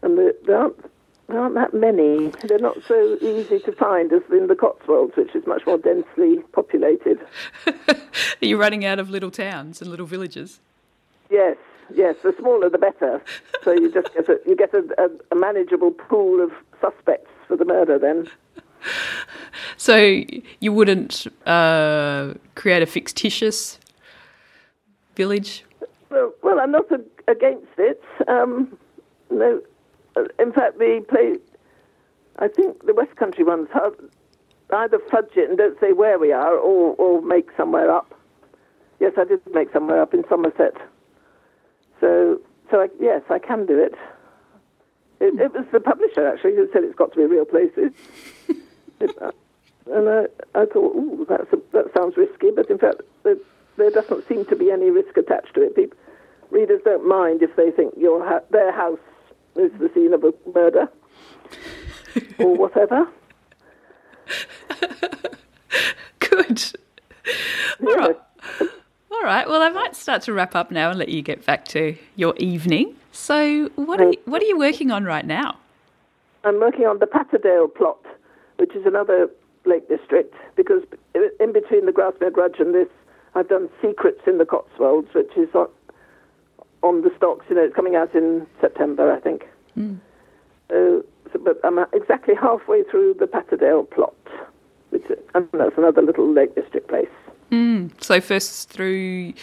and 0.00 0.16
the, 0.16 0.34
there 0.46 0.56
aren't 0.56 0.90
there 1.28 1.38
aren't 1.38 1.54
that 1.54 1.74
many. 1.74 2.32
They're 2.48 2.58
not 2.58 2.78
so 2.86 3.18
easy 3.20 3.58
to 3.60 3.72
find 3.72 4.12
as 4.12 4.22
in 4.30 4.46
the 4.46 4.54
Cotswolds, 4.54 5.16
which 5.16 5.34
is 5.34 5.46
much 5.46 5.66
more 5.66 5.78
densely 5.78 6.38
populated. 6.52 7.18
Are 7.66 7.94
you 8.40 8.58
running 8.58 8.84
out 8.84 8.98
of 8.98 9.10
little 9.10 9.30
towns 9.30 9.80
and 9.80 9.90
little 9.90 10.06
villages? 10.06 10.60
Yes, 11.30 11.56
yes, 11.94 12.16
the 12.22 12.34
smaller 12.38 12.68
the 12.68 12.78
better. 12.78 13.22
So 13.62 13.72
you 13.72 13.90
just 13.90 14.12
get 14.14 14.28
a, 14.28 14.38
you 14.46 14.56
get 14.56 14.74
a, 14.74 14.84
a, 14.98 15.08
a 15.32 15.34
manageable 15.34 15.92
pool 15.92 16.42
of 16.42 16.52
suspects 16.80 17.30
for 17.48 17.56
the 17.56 17.64
murder 17.64 17.98
then. 17.98 18.28
So 19.78 20.22
you 20.60 20.72
wouldn't 20.72 21.26
uh, 21.46 22.34
create 22.54 22.82
a 22.82 22.86
fictitious 22.86 23.78
village? 25.16 25.63
Well, 26.14 26.32
well 26.42 26.60
I'm 26.60 26.70
not 26.70 26.90
a, 26.92 27.00
against 27.28 27.72
it. 27.76 28.00
Um, 28.28 28.78
no, 29.30 29.60
uh, 30.16 30.24
in 30.38 30.52
fact, 30.52 30.78
the 30.78 31.04
play, 31.08 31.34
I 32.38 32.46
think 32.46 32.86
the 32.86 32.94
West 32.94 33.16
Country 33.16 33.42
ones 33.42 33.68
have 33.74 33.94
either 34.72 35.00
fudge 35.10 35.32
it 35.36 35.48
and 35.48 35.58
don't 35.58 35.78
say 35.80 35.92
where 35.92 36.18
we 36.18 36.30
are, 36.30 36.56
or 36.56 36.94
or 36.94 37.20
make 37.20 37.48
somewhere 37.56 37.90
up. 37.90 38.14
Yes, 39.00 39.14
I 39.18 39.24
did 39.24 39.40
make 39.52 39.72
somewhere 39.72 40.00
up 40.00 40.14
in 40.14 40.24
Somerset. 40.28 40.76
So, 42.00 42.40
so 42.70 42.82
I, 42.82 42.88
yes, 43.00 43.22
I 43.28 43.40
can 43.40 43.66
do 43.66 43.76
it. 43.78 43.94
It, 45.20 45.40
it 45.40 45.52
was 45.52 45.66
the 45.72 45.80
publisher 45.80 46.26
actually 46.28 46.54
who 46.54 46.68
said 46.72 46.84
it's 46.84 46.94
got 46.94 47.12
to 47.12 47.16
be 47.18 47.24
real 47.24 47.44
places. 47.44 47.90
uh, 49.00 49.32
and 49.90 50.08
I, 50.08 50.26
I 50.54 50.66
thought, 50.66 50.94
ooh, 50.94 51.26
that's 51.28 51.52
a, 51.52 51.58
that 51.72 51.92
sounds 51.96 52.16
risky, 52.16 52.50
but 52.54 52.70
in 52.70 52.78
fact, 52.78 53.02
there 53.76 53.90
doesn't 53.90 54.26
seem 54.28 54.44
to 54.46 54.56
be 54.56 54.70
any 54.70 54.90
risk 54.90 55.16
attached 55.16 55.54
to 55.54 55.62
it. 55.62 55.74
People, 55.76 55.98
readers 56.50 56.80
don't 56.84 57.06
mind 57.06 57.42
if 57.42 57.54
they 57.56 57.70
think 57.70 57.94
your 57.96 58.24
ha- 58.24 58.44
their 58.50 58.72
house 58.72 58.98
is 59.56 59.72
the 59.78 59.90
scene 59.94 60.12
of 60.12 60.24
a 60.24 60.32
murder 60.54 60.88
or 62.38 62.54
whatever. 62.56 63.06
Good. 66.18 66.72
All 67.80 67.94
right. 67.94 68.16
All 69.10 69.22
right. 69.22 69.48
Well, 69.48 69.62
I 69.62 69.70
might 69.70 69.94
start 69.94 70.22
to 70.22 70.32
wrap 70.32 70.54
up 70.54 70.70
now 70.70 70.90
and 70.90 70.98
let 70.98 71.08
you 71.08 71.22
get 71.22 71.44
back 71.46 71.64
to 71.66 71.96
your 72.16 72.34
evening. 72.36 72.96
So, 73.12 73.70
what 73.76 74.00
are 74.00 74.10
you, 74.10 74.18
what 74.24 74.42
are 74.42 74.46
you 74.46 74.58
working 74.58 74.90
on 74.90 75.04
right 75.04 75.24
now? 75.24 75.58
I'm 76.42 76.58
working 76.60 76.86
on 76.86 76.98
the 76.98 77.06
Patterdale 77.06 77.68
plot, 77.68 78.04
which 78.56 78.74
is 78.74 78.84
another 78.84 79.30
Lake 79.64 79.88
District, 79.88 80.34
because 80.56 80.82
in 81.40 81.52
between 81.52 81.86
the 81.86 81.92
Grasmere 81.92 82.32
Grudge 82.32 82.56
and 82.58 82.74
this, 82.74 82.88
I've 83.34 83.48
done 83.48 83.68
Secrets 83.82 84.20
in 84.26 84.38
the 84.38 84.44
Cotswolds, 84.44 85.08
which 85.14 85.36
is 85.36 85.48
on, 85.54 85.68
on 86.82 87.02
the 87.02 87.10
stocks. 87.16 87.46
You 87.48 87.56
know, 87.56 87.64
it's 87.64 87.74
coming 87.74 87.96
out 87.96 88.14
in 88.14 88.46
September, 88.60 89.12
I 89.12 89.20
think. 89.20 89.44
Mm. 89.76 89.98
Uh, 90.70 91.02
so, 91.32 91.38
but 91.42 91.58
I'm 91.64 91.78
exactly 91.92 92.34
halfway 92.34 92.84
through 92.84 93.14
the 93.18 93.26
Patterdale 93.26 93.84
plot, 93.84 94.14
which 94.90 95.04
and 95.34 95.48
that's 95.52 95.76
another 95.76 96.02
little 96.02 96.32
Lake 96.32 96.54
District 96.54 96.88
place. 96.88 97.08
Mm. 97.50 97.90
So 98.02 98.20
first 98.20 98.70
through, 98.70 99.34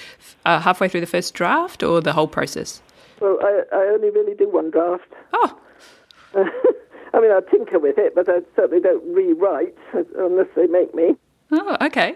uh, 0.46 0.60
halfway 0.60 0.88
through 0.88 1.02
the 1.02 1.08
first 1.08 1.34
draft, 1.34 1.84
or 1.84 2.02
the 2.02 2.14
whole 2.14 2.28
process? 2.28 2.82
Well, 3.20 3.38
I, 3.42 3.64
I 3.72 3.84
only 3.94 4.10
really 4.10 4.36
do 4.36 4.50
one 4.50 4.72
draft. 4.72 5.12
Oh. 5.34 5.58
I 7.14 7.20
mean, 7.20 7.32
I 7.32 7.42
tinker 7.52 7.78
with 7.78 7.98
it, 7.98 8.16
but 8.16 8.30
I 8.30 8.40
certainly 8.56 8.82
don't 8.82 9.04
rewrite 9.14 9.78
unless 10.18 10.48
they 10.56 10.68
make 10.68 10.96
me. 10.96 11.16
Oh, 11.52 11.78
okay. 11.82 12.16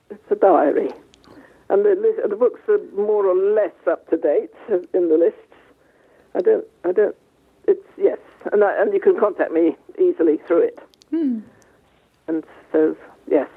It's 0.10 0.32
a 0.32 0.36
diary, 0.36 0.90
and 1.70 1.84
the 1.84 1.98
the 2.30 2.38
books 2.38 2.62
are 2.70 2.80
more 2.96 3.26
or 3.26 3.36
less 3.36 3.76
up 3.88 4.10
to 4.10 4.16
date 4.16 4.54
in 4.94 5.10
the 5.10 5.18
lists. 5.18 5.47
I 6.38 6.42
don't. 6.42 6.66
I 6.86 6.92
don't. 6.92 7.16
It's 7.68 7.84
yes, 7.98 8.20
and 8.52 8.64
I, 8.64 8.80
and 8.80 8.94
you 8.94 9.00
can 9.00 9.20
contact 9.20 9.52
me 9.52 9.76
easily 10.00 10.38
through 10.46 10.68
it. 10.68 10.80
Hmm. 11.10 11.40
And 12.28 12.44
so 12.72 12.96
yes, 13.30 13.50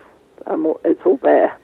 all, 0.47 0.81
it's 0.85 1.01
all 1.05 1.19
there. 1.23 1.57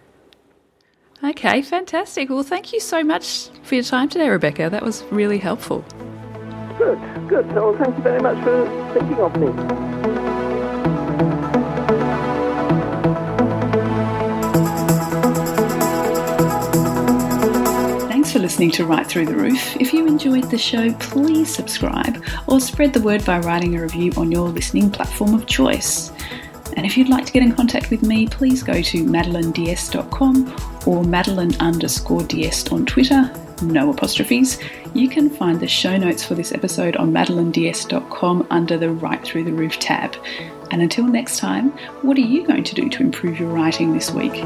Okay, 1.24 1.62
fantastic. 1.62 2.28
Well, 2.28 2.42
thank 2.42 2.74
you 2.74 2.80
so 2.80 3.02
much 3.02 3.48
for 3.62 3.76
your 3.76 3.84
time 3.84 4.10
today, 4.10 4.28
Rebecca. 4.28 4.68
That 4.68 4.82
was 4.82 5.02
really 5.04 5.38
helpful. 5.38 5.84
Good, 6.76 7.00
good. 7.28 7.46
Well, 7.54 7.74
thank 7.78 7.96
you 7.96 8.02
very 8.02 8.20
much 8.20 8.42
for 8.44 8.92
thinking 8.92 9.18
of 9.18 9.34
me. 9.36 10.35
Listening 18.46 18.70
to 18.70 18.86
Write 18.86 19.08
Through 19.08 19.26
the 19.26 19.34
Roof. 19.34 19.76
If 19.80 19.92
you 19.92 20.06
enjoyed 20.06 20.44
the 20.52 20.56
show, 20.56 20.92
please 21.00 21.52
subscribe 21.52 22.24
or 22.46 22.60
spread 22.60 22.92
the 22.92 23.00
word 23.00 23.24
by 23.24 23.40
writing 23.40 23.76
a 23.76 23.82
review 23.82 24.12
on 24.16 24.30
your 24.30 24.48
listening 24.50 24.88
platform 24.88 25.34
of 25.34 25.46
choice. 25.46 26.12
And 26.76 26.86
if 26.86 26.96
you'd 26.96 27.08
like 27.08 27.26
to 27.26 27.32
get 27.32 27.42
in 27.42 27.50
contact 27.50 27.90
with 27.90 28.04
me, 28.04 28.28
please 28.28 28.62
go 28.62 28.80
to 28.80 29.04
madelineds.com 29.04 30.84
or 30.86 31.02
madeline 31.02 31.56
underscore 31.56 32.22
on 32.70 32.86
Twitter, 32.86 33.32
no 33.62 33.90
apostrophes. 33.90 34.60
You 34.94 35.08
can 35.08 35.28
find 35.28 35.58
the 35.58 35.66
show 35.66 35.96
notes 35.96 36.24
for 36.24 36.36
this 36.36 36.52
episode 36.52 36.94
on 36.98 37.10
madelineds.com 37.10 38.46
under 38.50 38.78
the 38.78 38.90
Write 38.90 39.24
Through 39.24 39.42
the 39.42 39.52
Roof 39.52 39.80
tab. 39.80 40.14
And 40.70 40.82
until 40.82 41.08
next 41.08 41.40
time, 41.40 41.70
what 42.02 42.16
are 42.16 42.20
you 42.20 42.46
going 42.46 42.62
to 42.62 42.76
do 42.76 42.88
to 42.90 43.02
improve 43.02 43.40
your 43.40 43.50
writing 43.50 43.92
this 43.92 44.12
week? 44.12 44.40